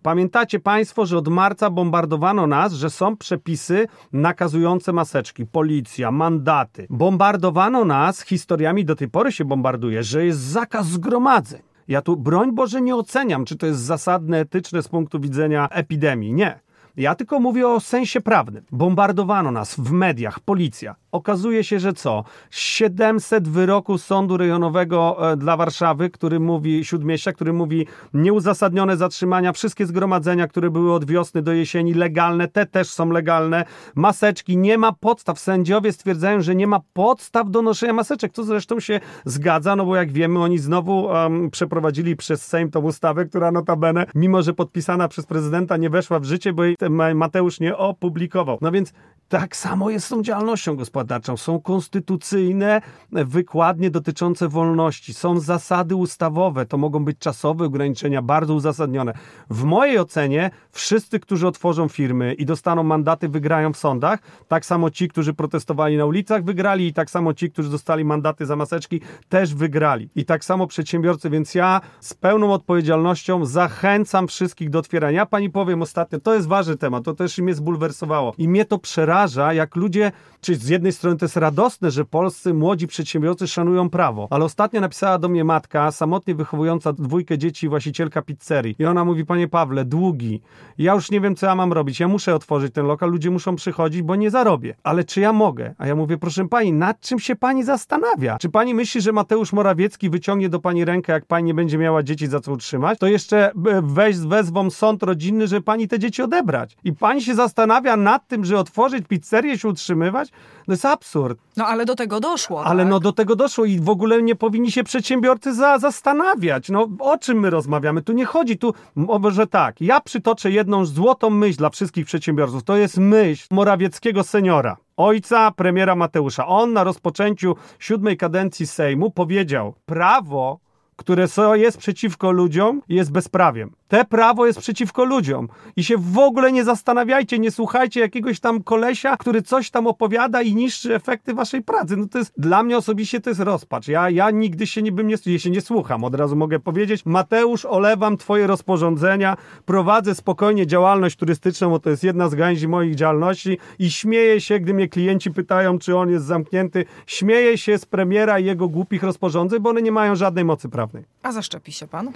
Pamiętacie 0.04 0.60
Państwo, 0.60 1.06
że 1.06 1.18
od 1.18 1.28
marca 1.28 1.70
bombardowano 1.70 2.48
nas, 2.48 2.74
że 2.74 2.90
są 2.90 3.18
przepisy 3.18 3.88
nakazujące 4.14 4.94
maseczki, 4.94 5.46
policja, 5.46 6.12
mandaty. 6.12 6.88
Bombardowano 6.90 7.86
nas 7.86 8.22
historiami, 8.22 8.86
do 8.86 8.96
tej 8.96 9.10
pory 9.10 9.32
się 9.32 9.46
bombarduje, 9.46 10.04
że 10.04 10.26
jest 10.26 10.40
zakaz 10.40 10.88
zgromadzeń. 10.88 11.62
Ja 11.88 12.02
tu, 12.02 12.18
broń 12.18 12.52
Boże, 12.52 12.82
nie 12.82 12.96
oceniam, 12.96 13.46
czy 13.46 13.56
to 13.58 13.66
jest 13.66 13.80
zasadne, 13.80 14.40
etyczne 14.40 14.84
z 14.84 14.88
punktu 14.88 15.20
widzenia 15.20 15.70
epidemii. 15.70 16.34
Nie. 16.34 16.60
Ja 16.98 17.16
tylko 17.16 17.40
mówię 17.40 17.68
o 17.68 17.80
sensie 17.80 18.22
prawnym. 18.22 18.64
Bombardowano 18.72 19.52
nas 19.52 19.76
w 19.76 19.92
mediach, 19.92 20.40
policja. 20.40 20.96
Okazuje 21.14 21.64
się, 21.64 21.80
że 21.80 21.94
co? 21.94 22.24
700 22.52 23.48
wyroków 23.48 24.02
Sądu 24.02 24.38
Rejonowego 24.38 25.32
e, 25.32 25.38
dla 25.38 25.58
Warszawy, 25.58 26.10
który 26.10 26.40
mówi, 26.40 26.86
Śródmieścia, 26.86 27.34
który 27.34 27.54
mówi 27.54 27.88
nieuzasadnione 28.14 28.98
zatrzymania, 28.98 29.54
wszystkie 29.54 29.86
zgromadzenia, 29.86 30.48
które 30.48 30.70
były 30.70 30.94
od 30.94 31.06
wiosny 31.06 31.42
do 31.42 31.54
jesieni 31.54 31.94
legalne, 31.94 32.48
te 32.48 32.66
też 32.66 32.90
są 32.90 33.10
legalne. 33.10 33.66
Maseczki, 33.96 34.58
nie 34.58 34.78
ma 34.78 34.92
podstaw. 34.92 35.40
Sędziowie 35.40 35.92
stwierdzają, 35.92 36.42
że 36.42 36.56
nie 36.56 36.68
ma 36.68 36.80
podstaw 36.94 37.50
do 37.50 37.62
noszenia 37.62 37.94
maseczek, 37.94 38.34
co 38.34 38.44
zresztą 38.44 38.80
się 38.80 39.00
zgadza, 39.26 39.76
no 39.76 39.86
bo 39.86 39.96
jak 39.96 40.12
wiemy, 40.12 40.40
oni 40.40 40.58
znowu 40.58 41.06
um, 41.06 41.50
przeprowadzili 41.50 42.16
przez 42.16 42.46
Sejm 42.46 42.72
tą 42.72 42.80
ustawę, 42.80 43.26
która 43.26 43.52
notabene, 43.52 44.06
mimo 44.16 44.42
że 44.42 44.54
podpisana 44.54 45.08
przez 45.08 45.26
prezydenta, 45.26 45.78
nie 45.78 45.90
weszła 45.90 46.20
w 46.20 46.26
życie, 46.26 46.54
bo 46.54 46.64
jej 46.64 46.76
Mateusz 47.16 47.60
nie 47.60 47.78
opublikował. 47.78 48.58
No 48.62 48.72
więc 48.72 48.94
tak 49.30 49.56
samo 49.56 49.90
jest 49.90 50.06
z 50.06 50.10
tą 50.10 50.24
działalnością 50.24 50.76
gospodarczą. 50.76 51.03
Są 51.36 51.62
konstytucyjne 51.62 52.82
wykładnie 53.12 53.92
dotyczące 53.92 54.48
wolności, 54.48 55.14
są 55.14 55.40
zasady 55.40 55.96
ustawowe, 55.96 56.66
to 56.66 56.78
mogą 56.78 57.06
być 57.06 57.18
czasowe 57.18 57.66
ograniczenia, 57.66 58.22
bardzo 58.22 58.54
uzasadnione. 58.54 59.14
W 59.50 59.64
mojej 59.64 60.00
ocenie 60.00 60.52
wszyscy, 60.72 61.20
którzy 61.20 61.48
otworzą 61.48 61.88
firmy 61.88 62.34
i 62.34 62.46
dostaną 62.46 62.84
mandaty, 62.84 63.30
wygrają 63.30 63.74
w 63.74 63.78
sądach. 63.78 64.20
Tak 64.48 64.66
samo 64.66 64.90
ci, 64.90 65.08
którzy 65.08 65.34
protestowali 65.34 65.98
na 65.98 66.06
ulicach, 66.06 66.44
wygrali 66.44 66.88
i 66.88 66.94
tak 66.94 67.10
samo 67.10 67.34
ci, 67.34 67.52
którzy 67.52 67.70
dostali 67.70 68.06
mandaty 68.06 68.46
za 68.46 68.56
maseczki, 68.56 69.02
też 69.30 69.56
wygrali. 69.56 70.10
I 70.16 70.26
tak 70.26 70.46
samo 70.46 70.68
przedsiębiorcy, 70.68 71.30
więc 71.30 71.56
ja 71.56 71.82
z 72.00 72.14
pełną 72.14 72.54
odpowiedzialnością 72.54 73.46
zachęcam 73.46 74.28
wszystkich 74.28 74.70
do 74.70 74.80
otwierania. 74.80 75.18
Ja 75.18 75.26
pani 75.26 75.50
powiem 75.50 75.82
ostatnio, 75.82 76.20
to 76.20 76.34
jest 76.34 76.48
ważny 76.48 76.78
temat, 76.78 77.04
to 77.04 77.14
też 77.14 77.38
mnie 77.38 77.54
zbulwersowało 77.54 78.34
i 78.38 78.48
mnie 78.48 78.66
to 78.66 78.78
przeraża, 78.78 79.54
jak 79.54 79.76
ludzie, 79.76 80.12
czy 80.42 80.56
z 80.56 80.70
jednej 80.70 80.92
strony 80.94 81.18
to 81.18 81.26
jest 81.26 81.38
radosne, 81.38 81.92
że 81.92 82.06
polscy 82.06 82.54
młodzi 82.54 82.88
przedsiębiorcy 82.88 83.48
szanują 83.48 83.90
prawo, 83.90 84.28
ale 84.30 84.46
ostatnio 84.46 84.82
napisała 84.82 85.18
do 85.18 85.30
mnie 85.30 85.44
matka, 85.44 85.92
samotnie 85.92 86.36
wychowująca 86.36 86.94
dwójkę 86.94 87.38
dzieci, 87.38 87.70
właścicielka 87.70 88.22
pizzerii 88.22 88.76
i 88.80 88.86
ona 88.86 89.06
mówi, 89.06 89.26
panie 89.26 89.48
Pawle, 89.48 89.86
długi, 89.86 90.42
ja 90.78 90.94
już 90.94 91.12
nie 91.12 91.22
wiem, 91.22 91.36
co 91.36 91.46
ja 91.46 91.56
mam 91.56 91.74
robić, 91.74 92.00
ja 92.00 92.08
muszę 92.08 92.36
otworzyć 92.36 92.74
ten 92.74 92.86
lokal, 92.86 93.12
ludzie 93.12 93.32
muszą 93.32 93.56
przychodzić, 93.56 94.02
bo 94.02 94.16
nie 94.16 94.32
zarobię, 94.32 94.76
ale 94.84 95.04
czy 95.04 95.22
ja 95.22 95.34
mogę? 95.34 95.76
A 95.78 95.88
ja 95.88 95.96
mówię, 95.96 96.18
proszę 96.18 96.48
pani, 96.48 96.74
nad 96.74 97.00
czym 97.00 97.20
się 97.20 97.36
pani 97.36 97.64
zastanawia? 97.64 98.38
Czy 98.38 98.50
pani 98.50 98.74
myśli, 98.74 99.02
że 99.02 99.12
Mateusz 99.12 99.54
Morawiecki 99.54 100.10
wyciągnie 100.10 100.50
do 100.50 100.60
pani 100.60 100.86
rękę, 100.86 101.14
jak 101.14 101.26
pani 101.26 101.46
nie 101.46 101.54
będzie 101.54 101.78
miała 101.78 102.04
dzieci 102.04 102.28
za 102.28 102.40
co 102.40 102.52
utrzymać, 102.52 103.00
to 103.00 103.08
jeszcze 103.08 103.52
e, 103.52 103.82
weź, 103.84 104.18
wezwą 104.18 104.70
sąd 104.70 105.04
rodzinny, 105.04 105.48
żeby 105.48 105.62
pani 105.62 105.88
te 105.88 106.00
dzieci 106.00 106.22
odebrać. 106.22 106.78
I 106.84 106.94
pani 106.94 107.22
się 107.22 107.36
zastanawia 107.36 107.98
nad 107.98 108.28
tym, 108.28 108.46
że 108.46 108.60
otworzyć 108.60 109.08
pizzerię, 109.08 109.58
się 109.58 109.68
utrzymywać? 109.68 110.30
To 110.66 110.72
jest 110.72 110.86
absurd. 110.86 111.40
No 111.58 111.68
ale 111.68 111.86
do 111.86 111.96
tego 111.96 112.20
doszło. 112.20 112.66
Ale 112.66 112.84
tak? 112.84 112.92
no 112.92 113.00
do 113.00 113.14
tego 113.14 113.36
doszło 113.36 113.66
i 113.66 113.80
w 113.80 113.90
ogóle 113.90 114.22
nie 114.22 114.36
powinni 114.36 114.72
się 114.72 114.84
przedsiębiorcy 114.84 115.54
za, 115.56 115.80
zastanawiać. 115.80 116.70
No 116.70 116.88
o 117.00 117.18
czym 117.18 117.40
my 117.40 117.50
rozmawiamy? 117.50 118.02
Tu 118.02 118.14
nie 118.14 118.26
chodzi, 118.26 118.58
tu 118.58 118.74
może 118.96 119.48
tak. 119.48 119.82
Ja 119.82 120.02
przytoczę 120.02 120.52
jedną 120.52 120.86
złotą 120.86 121.30
myśl 121.30 121.58
dla 121.58 121.70
wszystkich 121.70 122.06
przedsiębiorców. 122.06 122.64
To 122.64 122.76
jest 122.78 122.98
myśl 122.98 123.48
Morawieckiego 123.52 124.24
seniora. 124.24 124.78
Ojca 124.98 125.52
premiera 125.52 125.96
Mateusza. 125.96 126.48
On 126.48 126.74
na 126.74 126.84
rozpoczęciu 126.84 127.56
siódmej 127.80 128.18
kadencji 128.18 128.68
Sejmu 128.68 129.12
powiedział: 129.12 129.74
Prawo, 129.86 130.60
które 130.96 131.28
jest 131.54 131.78
przeciwko 131.78 132.32
ludziom, 132.32 132.82
jest 132.90 133.12
bezprawiem. 133.12 133.72
Te 133.94 134.06
prawo 134.06 134.46
jest 134.46 134.60
przeciwko 134.60 135.06
ludziom. 135.06 135.48
I 135.76 135.84
się 135.84 135.96
w 135.98 136.18
ogóle 136.18 136.52
nie 136.52 136.64
zastanawiajcie, 136.64 137.40
nie 137.40 137.52
słuchajcie 137.52 138.00
jakiegoś 138.00 138.40
tam 138.40 138.64
kolesia, 138.64 139.18
który 139.18 139.42
coś 139.42 139.72
tam 139.72 139.88
opowiada 139.88 140.42
i 140.42 140.56
niszczy 140.56 140.96
efekty 140.96 141.34
waszej 141.34 141.62
pracy. 141.62 141.98
No 141.98 142.08
to 142.08 142.18
jest, 142.18 142.34
dla 142.38 142.64
mnie 142.64 142.78
osobiście 142.78 143.22
to 143.22 143.30
jest 143.30 143.40
rozpacz. 143.40 143.88
Ja, 143.88 144.10
ja 144.10 144.32
nigdy 144.32 144.68
się 144.68 144.82
nie 144.82 144.92
bym 144.92 145.08
nie, 145.08 145.16
ja 145.26 145.40
się 145.40 145.50
nie 145.50 145.62
słucham, 145.62 146.04
od 146.04 146.16
razu 146.16 146.36
mogę 146.36 146.60
powiedzieć. 146.60 147.06
Mateusz, 147.06 147.66
olewam 147.66 148.18
twoje 148.18 148.48
rozporządzenia, 148.48 149.38
prowadzę 149.66 150.16
spokojnie 150.16 150.68
działalność 150.68 151.16
turystyczną, 151.16 151.70
bo 151.70 151.80
to 151.80 151.90
jest 151.90 152.04
jedna 152.04 152.30
z 152.30 152.36
gałęzi 152.36 152.68
moich 152.68 152.96
działalności 152.96 153.58
i 153.80 153.92
śmieję 153.92 154.42
się, 154.42 154.60
gdy 154.60 154.74
mnie 154.74 154.88
klienci 154.88 155.32
pytają, 155.32 155.80
czy 155.80 155.98
on 155.98 156.10
jest 156.10 156.26
zamknięty. 156.26 156.86
Śmieję 157.08 157.58
się 157.58 157.78
z 157.78 157.86
premiera 157.86 158.40
i 158.40 158.46
jego 158.46 158.70
głupich 158.70 159.04
rozporządzeń, 159.04 159.60
bo 159.60 159.70
one 159.70 159.82
nie 159.82 159.92
mają 159.92 160.16
żadnej 160.16 160.46
mocy 160.46 160.70
prawnej. 160.70 161.04
A 161.24 161.32
zaszczepi 161.32 161.72
się 161.72 161.88
pan? 161.88 162.12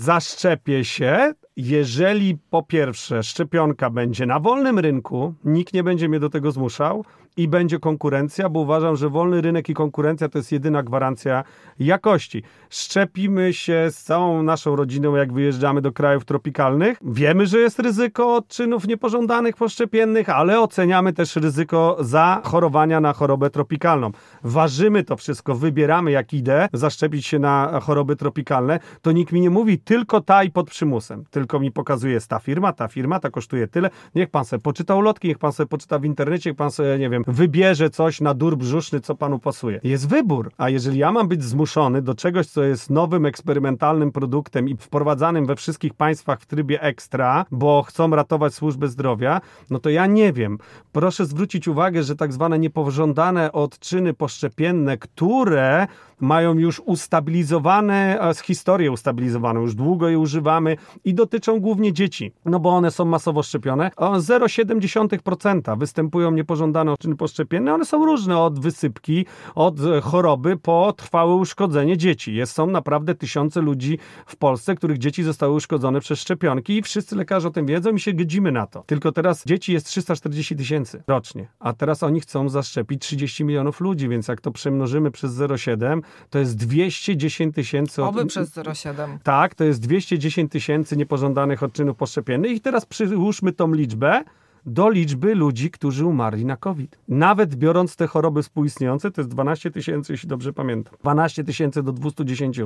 Zaszczepię 0.00 0.84
się, 0.84 1.32
jeżeli 1.58 2.38
po 2.50 2.62
pierwsze 2.62 3.22
szczepionka 3.22 3.90
będzie 3.90 4.26
na 4.26 4.40
wolnym 4.40 4.78
rynku, 4.78 5.34
nikt 5.44 5.74
nie 5.74 5.84
będzie 5.84 6.08
mnie 6.08 6.20
do 6.20 6.30
tego 6.30 6.52
zmuszał 6.52 7.04
i 7.36 7.48
będzie 7.48 7.78
konkurencja, 7.78 8.48
bo 8.48 8.60
uważam, 8.60 8.96
że 8.96 9.08
wolny 9.08 9.40
rynek 9.40 9.68
i 9.68 9.74
konkurencja 9.74 10.28
to 10.28 10.38
jest 10.38 10.52
jedyna 10.52 10.82
gwarancja 10.82 11.44
jakości. 11.78 12.42
Szczepimy 12.70 13.52
się 13.52 13.86
z 13.90 14.02
całą 14.02 14.42
naszą 14.42 14.76
rodziną, 14.76 15.16
jak 15.16 15.32
wyjeżdżamy 15.32 15.80
do 15.82 15.92
krajów 15.92 16.24
tropikalnych. 16.24 16.98
Wiemy, 17.02 17.46
że 17.46 17.58
jest 17.58 17.78
ryzyko 17.78 18.34
odczynów 18.34 18.88
niepożądanych 18.88 19.56
poszczepiennych, 19.56 20.28
ale 20.28 20.60
oceniamy 20.60 21.12
też 21.12 21.36
ryzyko 21.36 21.96
zachorowania 22.00 23.00
na 23.00 23.12
chorobę 23.12 23.50
tropikalną. 23.50 24.10
Ważymy 24.44 25.04
to 25.04 25.16
wszystko, 25.16 25.54
wybieramy 25.54 26.10
jak 26.10 26.34
idę 26.34 26.68
zaszczepić 26.72 27.26
się 27.26 27.38
na 27.38 27.80
choroby 27.82 28.16
tropikalne, 28.16 28.78
to 29.02 29.12
nikt 29.12 29.32
mi 29.32 29.40
nie 29.40 29.50
mówi 29.50 29.78
tylko 29.78 30.20
ta 30.20 30.44
i 30.44 30.50
pod 30.50 30.70
przymusem, 30.70 31.24
tylko 31.30 31.47
mi 31.54 31.72
pokazuje 31.72 32.20
ta 32.28 32.38
firma, 32.38 32.72
ta 32.72 32.88
firma, 32.88 33.20
ta 33.20 33.30
kosztuje 33.30 33.68
tyle. 33.68 33.90
Niech 34.14 34.30
pan 34.30 34.44
sobie 34.44 34.60
poczyta 34.60 34.94
ulotki, 34.94 35.28
niech 35.28 35.38
pan 35.38 35.52
sobie 35.52 35.66
poczyta 35.66 35.98
w 35.98 36.04
internecie, 36.04 36.50
niech 36.50 36.56
pan 36.56 36.70
sobie, 36.70 36.98
nie 36.98 37.10
wiem, 37.10 37.24
wybierze 37.26 37.90
coś 37.90 38.20
na 38.20 38.34
dur 38.34 38.56
brzuszny, 38.56 39.00
co 39.00 39.14
panu 39.14 39.38
pasuje. 39.38 39.80
Jest 39.84 40.08
wybór, 40.08 40.50
a 40.56 40.68
jeżeli 40.68 40.98
ja 40.98 41.12
mam 41.12 41.28
być 41.28 41.44
zmuszony 41.44 42.02
do 42.02 42.14
czegoś, 42.14 42.46
co 42.46 42.62
jest 42.62 42.90
nowym, 42.90 43.26
eksperymentalnym 43.26 44.12
produktem 44.12 44.68
i 44.68 44.76
wprowadzanym 44.76 45.46
we 45.46 45.56
wszystkich 45.56 45.94
państwach 45.94 46.40
w 46.40 46.46
trybie 46.46 46.82
ekstra, 46.82 47.44
bo 47.50 47.82
chcą 47.82 48.10
ratować 48.10 48.54
służbę 48.54 48.88
zdrowia, 48.88 49.40
no 49.70 49.78
to 49.78 49.90
ja 49.90 50.06
nie 50.06 50.32
wiem. 50.32 50.58
Proszę 50.92 51.26
zwrócić 51.26 51.68
uwagę, 51.68 52.02
że 52.02 52.16
tak 52.16 52.32
zwane 52.32 52.58
niepożądane 52.58 53.52
odczyny 53.52 54.14
poszczepienne, 54.14 54.98
które 54.98 55.86
mają 56.20 56.58
już 56.58 56.80
ustabilizowane, 56.80 58.20
e, 58.20 58.34
historię 58.44 58.92
ustabilizowaną, 58.92 59.60
już 59.60 59.74
długo 59.74 60.08
je 60.08 60.18
używamy 60.18 60.76
i 61.04 61.14
dotyczą 61.14 61.37
głównie 61.60 61.92
dzieci, 61.92 62.32
no 62.44 62.60
bo 62.60 62.70
one 62.70 62.90
są 62.90 63.04
masowo 63.04 63.42
szczepione. 63.42 63.90
O 63.96 64.12
0,7% 64.12 65.78
występują 65.78 66.30
niepożądane 66.30 66.92
odczyny 66.92 67.16
poszczepienne, 67.16 67.74
one 67.74 67.84
są 67.84 68.06
różne 68.06 68.38
od 68.38 68.60
wysypki, 68.60 69.26
od 69.54 69.80
e, 69.80 70.00
choroby 70.00 70.56
po 70.56 70.92
trwałe 70.96 71.34
uszkodzenie 71.34 71.96
dzieci. 71.96 72.34
Jest, 72.34 72.52
są 72.52 72.66
naprawdę 72.66 73.14
tysiące 73.14 73.60
ludzi 73.60 73.98
w 74.26 74.36
Polsce, 74.36 74.74
których 74.74 74.98
dzieci 74.98 75.22
zostały 75.22 75.54
uszkodzone 75.54 76.00
przez 76.00 76.20
szczepionki 76.20 76.76
i 76.76 76.82
wszyscy 76.82 77.16
lekarze 77.16 77.48
o 77.48 77.50
tym 77.50 77.66
wiedzą 77.66 77.94
i 77.94 78.00
się 78.00 78.12
godzimy 78.12 78.52
na 78.52 78.66
to. 78.66 78.82
Tylko 78.86 79.12
teraz 79.12 79.44
dzieci 79.44 79.72
jest 79.72 79.86
340 79.86 80.56
tysięcy 80.56 81.02
rocznie, 81.06 81.48
a 81.58 81.72
teraz 81.72 82.02
oni 82.02 82.20
chcą 82.20 82.48
zaszczepić 82.48 83.02
30 83.02 83.44
milionów 83.44 83.80
ludzi, 83.80 84.08
więc 84.08 84.28
jak 84.28 84.40
to 84.40 84.50
przemnożymy 84.50 85.10
przez 85.10 85.32
0,7, 85.32 86.00
to 86.30 86.38
jest 86.38 86.56
210 86.56 87.54
tysięcy 87.54 88.04
Oby 88.04 88.26
przez 88.26 88.50
0,7. 88.50 89.18
tak, 89.22 89.54
to 89.54 89.64
jest 89.64 89.80
210 89.80 90.52
tysięcy 90.52 90.96
niepożądanych 90.96 91.17
odczynów 91.62 91.96
poszczepiennych. 91.96 92.52
I 92.52 92.60
teraz 92.60 92.86
przyłóżmy 92.86 93.52
tą 93.52 93.74
liczbę 93.74 94.24
do 94.68 94.90
liczby 94.90 95.34
ludzi, 95.34 95.70
którzy 95.70 96.06
umarli 96.06 96.44
na 96.44 96.56
COVID. 96.56 96.98
Nawet 97.08 97.54
biorąc 97.54 97.96
te 97.96 98.06
choroby 98.06 98.42
współistniejące, 98.42 99.10
to 99.10 99.20
jest 99.20 99.30
12 99.30 99.70
tysięcy, 99.70 100.12
jeśli 100.12 100.28
dobrze 100.28 100.52
pamiętam. 100.52 100.94
12 101.00 101.44
tysięcy 101.44 101.82
do 101.82 101.92
210. 101.92 102.60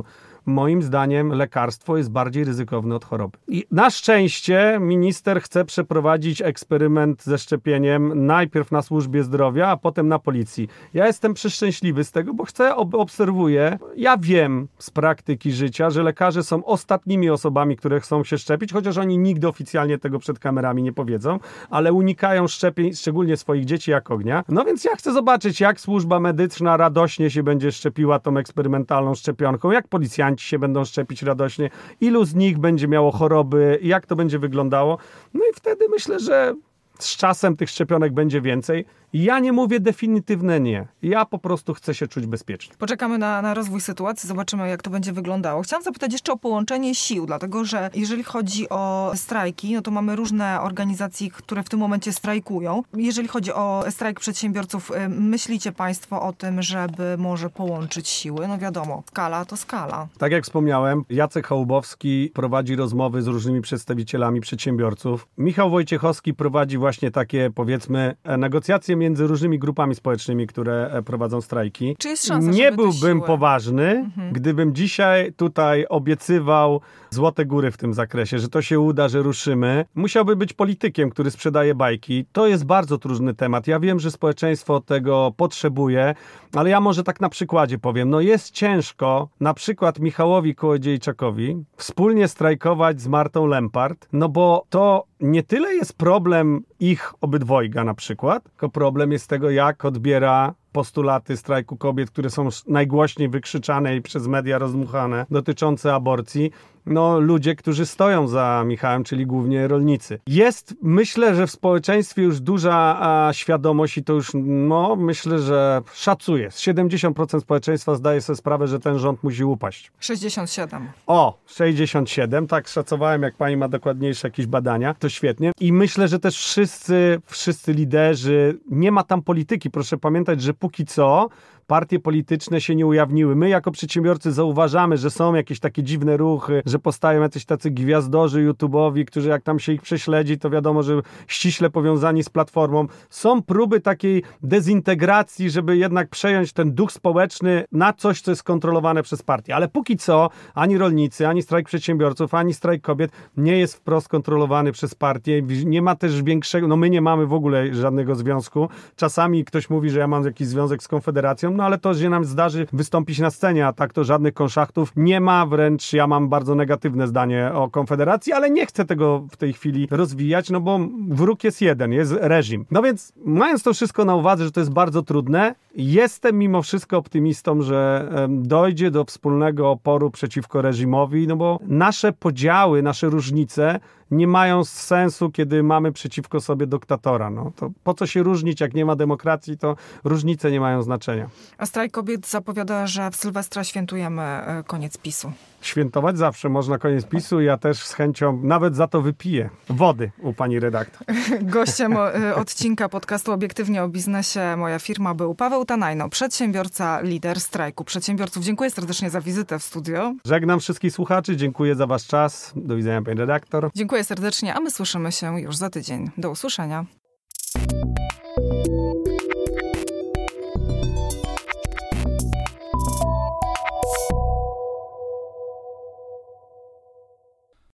Moim 0.47 0.83
zdaniem 0.83 1.29
lekarstwo 1.29 1.97
jest 1.97 2.11
bardziej 2.11 2.45
ryzykowne 2.45 2.95
od 2.95 3.05
choroby. 3.05 3.39
I 3.49 3.65
na 3.71 3.91
szczęście 3.91 4.79
minister 4.81 5.43
chce 5.43 5.65
przeprowadzić 5.65 6.43
eksperyment 6.43 7.25
ze 7.25 7.39
szczepieniem 7.39 8.27
najpierw 8.27 8.73
na 8.73 8.83
służbie 8.83 9.23
zdrowia, 9.23 9.69
a 9.69 9.77
potem 9.77 10.09
na 10.09 10.19
policji. 10.19 10.69
Ja 10.95 11.07
jestem 11.07 11.35
przeszczęśliwy 11.35 12.05
z 12.05 12.13
tego, 12.13 12.35
bo 12.35 12.45
chcę, 12.45 12.77
ob 12.77 12.95
obserwuję. 12.95 13.79
Ja 13.97 14.17
wiem 14.17 14.69
z 14.79 14.91
praktyki 14.91 15.53
życia, 15.53 15.91
że 15.91 16.03
lekarze 16.03 16.43
są 16.43 16.65
ostatnimi 16.65 17.31
osobami, 17.31 17.77
które 17.77 18.01
chcą 18.01 18.25
się 18.25 18.39
szczepić, 18.39 18.73
chociaż 18.73 18.99
oni 18.99 19.19
nigdy 19.19 19.49
oficjalnie 19.49 19.99
tego 19.99 20.19
przed 20.19 20.39
kamerami 20.39 20.83
nie 20.83 20.93
powiedzą, 20.93 21.39
ale 21.71 21.92
unikają 21.93 22.49
szczepień, 22.49 22.95
szczególnie 22.95 23.37
swoich 23.37 23.65
dzieci 23.65 23.91
jak 23.91 24.11
ognia. 24.11 24.45
No 24.49 24.65
więc 24.65 24.85
ja 24.85 24.97
chcę 24.97 25.13
zobaczyć, 25.13 25.61
jak 25.61 25.81
służba 25.81 26.21
medyczna 26.21 26.77
radośnie 26.77 27.31
się 27.31 27.43
będzie 27.43 27.73
szczepiła 27.73 28.19
tą 28.19 28.37
eksperymentalną 28.37 29.15
szczepionką, 29.15 29.71
jak 29.71 29.89
policjanci 29.89 30.49
się 30.49 30.59
będą 30.59 30.85
szczepić 30.85 31.23
radośnie, 31.23 31.71
ilu 32.01 32.25
z 32.25 32.35
nich 32.35 32.59
będzie 32.59 32.89
miało 32.89 33.13
choroby, 33.13 33.79
jak 33.83 34.07
to 34.07 34.17
będzie 34.17 34.39
wyglądało. 34.39 34.99
No 35.35 35.41
i 35.51 35.55
wtedy 35.55 35.85
myślę, 35.91 36.21
że 36.21 36.55
z 36.99 37.17
czasem 37.17 37.57
tych 37.57 37.71
szczepionek 37.71 38.13
będzie 38.13 38.41
więcej. 38.41 38.85
Ja 39.13 39.39
nie 39.39 39.53
mówię 39.53 39.81
definitywne 39.81 40.61
nie. 40.61 40.87
Ja 41.03 41.25
po 41.25 41.39
prostu 41.39 41.75
chcę 41.75 41.95
się 41.95 42.09
czuć 42.09 42.27
bezpiecznie. 42.27 42.75
Poczekamy 42.79 43.19
na, 43.19 43.43
na 43.43 43.55
rozwój 43.55 43.81
sytuacji, 43.81 44.29
zobaczymy 44.29 44.69
jak 44.69 44.83
to 44.83 44.91
będzie 44.91 45.13
wyglądało. 45.13 45.63
Chciałam 45.63 45.83
zapytać 45.83 46.13
jeszcze 46.13 46.33
o 46.33 46.37
połączenie 46.37 46.95
sił, 46.95 47.27
dlatego 47.27 47.65
że 47.65 47.91
jeżeli 47.95 48.25
chodzi 48.25 48.69
o 48.69 49.13
strajki, 49.15 49.75
no 49.75 49.83
to 49.83 49.91
mamy 49.91 50.17
różne 50.17 50.61
organizacje, 50.61 51.31
które 51.31 51.63
w 51.63 51.69
tym 51.69 51.81
momencie 51.81 52.13
strajkują. 52.13 52.83
Jeżeli 52.95 53.29
chodzi 53.29 53.53
o 53.53 53.85
strajk 53.91 54.21
przedsiębiorców, 54.21 54.91
y, 54.91 55.09
myślicie 55.09 55.73
Państwo 55.73 56.23
o 56.23 56.33
tym, 56.33 56.63
żeby 56.63 57.17
może 57.19 57.51
połączyć 57.51 58.09
siły? 58.09 58.49
No 58.49 58.59
wiadomo, 58.59 59.03
skala 59.09 59.45
to 59.45 59.57
skala. 59.57 60.09
Tak 60.19 60.33
jak 60.33 60.45
wspomniałem, 60.45 61.05
Jacek 61.11 61.47
Hołbowski 61.47 62.31
prowadzi 62.35 62.77
rozmowy 62.77 63.23
z 63.23 63.27
różnymi 63.27 63.61
przedstawicielami 63.61 64.41
przedsiębiorców. 64.41 65.27
Michał 65.39 65.71
Wojciechowski 65.71 66.35
prowadzi 66.35 66.79
właśnie 66.79 67.11
takie, 67.11 67.51
powiedzmy, 67.55 68.17
negocjacje 68.39 68.97
między 69.03 69.27
różnymi 69.27 69.59
grupami 69.59 69.95
społecznymi, 69.95 70.47
które 70.47 70.91
e, 70.93 71.03
prowadzą 71.03 71.41
strajki. 71.41 71.97
Czy 71.99 72.09
jest 72.09 72.27
szansa, 72.27 72.51
Nie 72.51 72.73
byłbym 72.73 73.21
poważny, 73.21 73.89
Mhm. 73.91 74.33
gdybym 74.33 74.75
dzisiaj 74.75 75.33
tutaj 75.33 75.87
obiecywał 75.89 76.81
złote 77.11 77.47
góry 77.47 77.71
w 77.71 77.77
tym 77.77 77.95
zakresie, 77.95 78.39
że 78.39 78.49
to 78.49 78.63
się 78.63 78.81
uda, 78.81 79.09
że 79.09 79.23
ruszymy. 79.23 79.85
Musiałby 79.95 80.37
być 80.37 80.53
politykiem, 80.53 81.11
który 81.11 81.31
sprzedaje 81.31 81.75
bajki. 81.75 82.25
To 82.33 82.47
jest 82.47 82.65
bardzo 82.65 82.99
trudny 82.99 83.35
temat. 83.35 83.67
Ja 83.67 83.81
wiem, 83.81 84.01
że 84.01 84.11
społeczeństwo 84.11 84.81
tego 84.81 85.33
potrzebuje, 85.37 86.15
ale 86.55 86.71
ja 86.71 86.81
może 86.81 87.03
tak 87.05 87.21
na 87.21 87.29
przykładzie 87.29 87.79
powiem. 87.79 88.11
No 88.11 88.21
jest 88.21 88.51
ciężko 88.51 89.29
na 89.41 89.55
przykład 89.55 89.99
Michałowi 89.99 90.55
Kołodziejczakowi 90.55 91.65
wspólnie 91.77 92.29
strajkować 92.29 93.01
z 93.01 93.09
Martą 93.09 93.47
Lempart, 93.47 94.09
no 94.13 94.29
bo 94.29 94.65
to 94.71 95.05
nie 95.23 95.43
tyle 95.43 95.75
jest 95.75 95.99
problem 95.99 96.61
ich 96.81 97.15
obydwojga 97.21 97.85
na 97.85 97.95
przykład, 97.95 98.45
tylko 98.45 98.69
problem 98.69 99.13
jest 99.13 99.29
tego, 99.29 99.51
jak 99.51 99.85
odbiera 99.85 100.55
postulaty 100.73 101.37
strajku 101.37 101.77
kobiet, 101.77 102.11
które 102.11 102.31
są 102.31 102.49
najgłośniej 102.69 103.29
wykrzyczane 103.29 103.97
i 103.97 104.03
przez 104.03 104.27
media 104.27 104.59
rozdmuchane, 104.59 105.27
dotyczące 105.31 105.95
aborcji, 105.95 106.51
no 106.87 107.21
ludzie, 107.21 107.57
którzy 107.57 107.87
stoją 107.87 108.29
za 108.29 108.63
Michałem, 108.67 109.05
czyli 109.05 109.27
głównie 109.27 109.69
rolnicy. 109.69 110.19
Jest, 110.27 110.75
myślę, 110.83 111.35
że 111.35 111.47
w 111.47 111.51
społeczeństwie 111.51 112.23
już 112.23 112.41
duża 112.41 112.99
a, 113.01 113.33
świadomość 113.33 113.99
i 113.99 114.05
to 114.05 114.13
już, 114.13 114.31
no 114.45 114.97
myślę, 114.97 115.39
że 115.39 115.83
szacuję. 115.95 116.49
70% 116.49 117.41
społeczeństwa 117.41 117.95
zdaje 117.95 118.21
sobie 118.21 118.37
sprawę, 118.37 118.69
że 118.69 118.81
ten 118.81 118.99
rząd 118.99 119.23
musi 119.23 119.45
upaść. 119.45 119.93
67. 120.01 120.89
O, 121.07 121.39
67, 121.47 122.47
tak 122.47 122.69
szacowałem, 122.69 123.23
jak 123.23 123.37
pani 123.37 123.57
ma 123.57 123.69
dokładniejsze 123.69 124.29
jakieś 124.29 124.47
badania, 124.47 124.95
to 124.95 125.09
świetnie. 125.09 125.53
I 125.61 125.73
myślę, 125.73 126.09
że 126.09 126.19
też 126.19 126.37
wszyscy, 126.39 127.21
wszyscy 127.27 127.73
liderzy, 127.73 128.59
nie 128.71 128.93
ma 128.93 129.03
tam 129.03 129.23
polityki. 129.23 129.71
Proszę 129.71 129.99
pamiętać, 129.99 130.43
że 130.43 130.55
póki 130.55 130.85
co 130.85 131.29
partie 131.67 131.99
polityczne 131.99 132.61
się 132.61 132.75
nie 132.75 132.87
ujawniły. 132.87 133.37
My 133.37 133.49
jako 133.49 133.71
przedsiębiorcy 133.71 134.33
zauważamy, 134.33 134.97
że 134.97 135.11
są 135.11 135.35
jakieś 135.35 135.61
takie 135.61 135.83
dziwne 135.83 136.17
ruchy, 136.17 136.63
że 136.67 136.79
powstają 136.79 137.21
jacyś 137.21 137.45
tacy 137.45 137.71
gwiazdorzy 137.71 138.49
YouTube'owi, 138.49 139.05
którzy 139.05 139.29
jak 139.29 139.43
tam 139.43 139.59
się 139.59 139.73
ich 139.73 139.83
prześledzi, 139.83 140.39
to 140.39 140.51
wiadomo, 140.51 140.83
że 140.83 141.01
ściśle 141.27 141.71
powiązani 141.71 142.23
z 142.25 142.29
platformą. 142.29 142.87
Są 143.11 143.43
próby 143.43 143.81
takiej 143.81 144.23
dezintegracji, 144.43 145.51
żeby 145.51 145.77
jednak 145.77 146.09
przejąć 146.09 146.53
ten 146.53 146.75
duch 146.75 146.93
społeczny 146.93 147.65
na 147.73 147.93
coś, 147.93 148.21
co 148.21 148.31
jest 148.31 148.43
kontrolowane 148.43 149.03
przez 149.03 149.23
partię. 149.23 149.57
Ale 149.57 149.69
póki 149.69 149.97
co 149.97 150.31
ani 150.55 150.79
rolnicy, 150.79 151.29
ani 151.29 151.43
strajk 151.43 151.67
przedsiębiorców, 151.67 152.35
ani 152.35 152.55
strajk 152.55 152.83
kobiet 152.83 153.13
nie 153.37 153.59
jest 153.59 153.75
wprost 153.75 154.09
kontrolowany 154.09 154.73
przez 154.73 154.95
partię. 154.95 155.43
Nie 155.65 155.83
ma 155.83 155.97
też 155.97 156.23
większego, 156.23 156.69
no 156.69 156.77
my 156.77 156.91
nie 156.91 157.01
mamy 157.01 157.27
w 157.27 157.33
ogóle 157.33 157.75
żadnego 157.75 158.15
związku. 158.15 158.69
Czasami 158.97 159.45
ktoś 159.45 159.71
mówi, 159.71 159.91
że 159.91 159.99
ja 159.99 160.07
mam 160.07 160.25
jakiś 160.25 160.47
związek 160.49 160.83
z 160.83 160.89
Konfederacją, 160.89 161.51
no 161.53 161.65
ale 161.65 161.79
to 161.79 161.95
się 161.95 162.11
nam 162.11 162.25
zdarzy 162.25 162.67
wystąpić 162.73 163.19
na 163.19 163.31
scenie, 163.31 163.67
a 163.67 163.73
tak 163.73 163.93
to 163.93 164.05
żadnych 164.05 164.35
konszachtów 164.35 164.93
nie 164.97 165.21
ma, 165.21 165.47
wręcz 165.47 165.93
ja 165.93 166.07
mam 166.07 166.29
bardzo 166.29 166.55
negatywne 166.55 167.07
zdanie 167.07 167.51
o 167.55 167.71
Konfederacji, 167.71 168.33
ale 168.33 168.51
nie 168.51 168.67
chcę 168.67 168.85
tego 168.85 169.27
w 169.31 169.37
tej 169.37 169.53
chwili 169.53 169.89
rozwijać, 169.91 170.51
no 170.51 170.61
bo 170.61 170.79
wróg 171.09 171.45
jest 171.45 171.61
jeden, 171.61 171.93
jest 171.93 172.15
reżim. 172.21 172.67
No 172.71 172.83
więc 172.83 173.13
mając 173.25 173.63
to 173.63 173.73
wszystko 173.73 174.05
na 174.05 174.15
uwadze, 174.15 174.45
że 174.45 174.53
to 174.53 174.61
jest 174.61 174.73
bardzo 174.73 175.03
trudne, 175.03 175.55
jestem 175.77 176.39
mimo 176.39 176.63
wszystko 176.63 176.99
optymistą, 176.99 177.63
że 177.63 178.09
dojdzie 178.29 178.91
do 178.91 179.05
wspólnego 179.05 179.71
oporu 179.71 180.11
przeciwko 180.11 180.63
reżimowi, 180.63 181.27
no 181.27 181.37
bo 181.37 181.59
nasze 181.67 182.13
podziały, 182.13 182.83
nasze 182.83 183.07
różnice 183.07 183.81
nie 184.13 184.27
mają 184.27 184.65
sensu, 184.65 185.31
kiedy 185.31 185.63
mamy 185.63 185.93
przeciwko 185.93 186.41
sobie 186.41 186.67
dyktatora. 186.67 187.31
No, 187.31 187.53
to 187.57 187.71
po 187.85 187.95
co 187.95 188.07
się 188.07 188.23
różnić, 188.23 188.61
jak 188.61 188.75
nie 188.75 188.85
ma 188.85 188.97
demokracji, 188.97 189.59
to 189.59 189.77
różnice 190.05 190.51
nie 190.51 190.61
mają 190.61 190.83
znaczenia. 190.83 191.31
A 191.59 191.67
strajk 191.67 191.93
kobiet 191.93 192.29
zapowiada, 192.29 192.87
że 192.87 193.11
w 193.11 193.17
Sylwestra 193.17 193.65
świętujemy 193.65 194.23
e, 194.23 194.63
koniec 194.67 194.99
PiSu. 194.99 195.33
Świętować 195.63 196.19
zawsze 196.19 196.49
można 196.49 196.79
koniec 196.79 197.05
PiSu. 197.05 197.41
Ja 197.41 197.57
też 197.57 197.79
z 197.79 197.93
chęcią 197.93 198.41
nawet 198.43 198.77
za 198.77 198.87
to 198.89 199.03
wypiję 199.03 199.51
wody 199.69 200.11
u 200.19 200.33
pani 200.33 200.61
redaktor. 200.61 201.07
Gościem 201.43 201.97
e, 201.97 202.35
odcinka 202.35 202.89
podcastu 202.89 203.33
Obiektywnie 203.33 203.83
o 203.83 203.89
biznesie 203.89 204.57
moja 204.57 204.79
firma 204.79 205.15
był 205.15 205.35
Paweł 205.35 205.65
Tanajno, 205.65 206.09
przedsiębiorca, 206.09 207.01
lider 207.01 207.41
strajku 207.41 207.85
przedsiębiorców. 207.85 208.45
Dziękuję 208.45 208.71
serdecznie 208.71 209.11
za 209.11 209.21
wizytę 209.21 209.59
w 209.59 209.63
studio. 209.63 210.15
Żegnam 210.25 210.61
wszystkich 210.61 210.93
słuchaczy, 210.93 211.37
dziękuję 211.37 211.75
za 211.75 211.87
wasz 211.87 212.07
czas. 212.07 212.53
Do 212.57 212.77
widzenia 212.77 213.03
pani 213.03 213.19
redaktor. 213.19 213.71
Dziękuję 213.75 214.05
serdecznie, 214.05 214.55
a 214.55 214.61
my 214.61 214.71
słyszymy 214.71 215.13
się 215.13 215.41
już 215.41 215.57
za 215.57 215.71
tydzień. 215.71 216.11
Do 216.19 216.31
usłyszenia. 216.31 216.85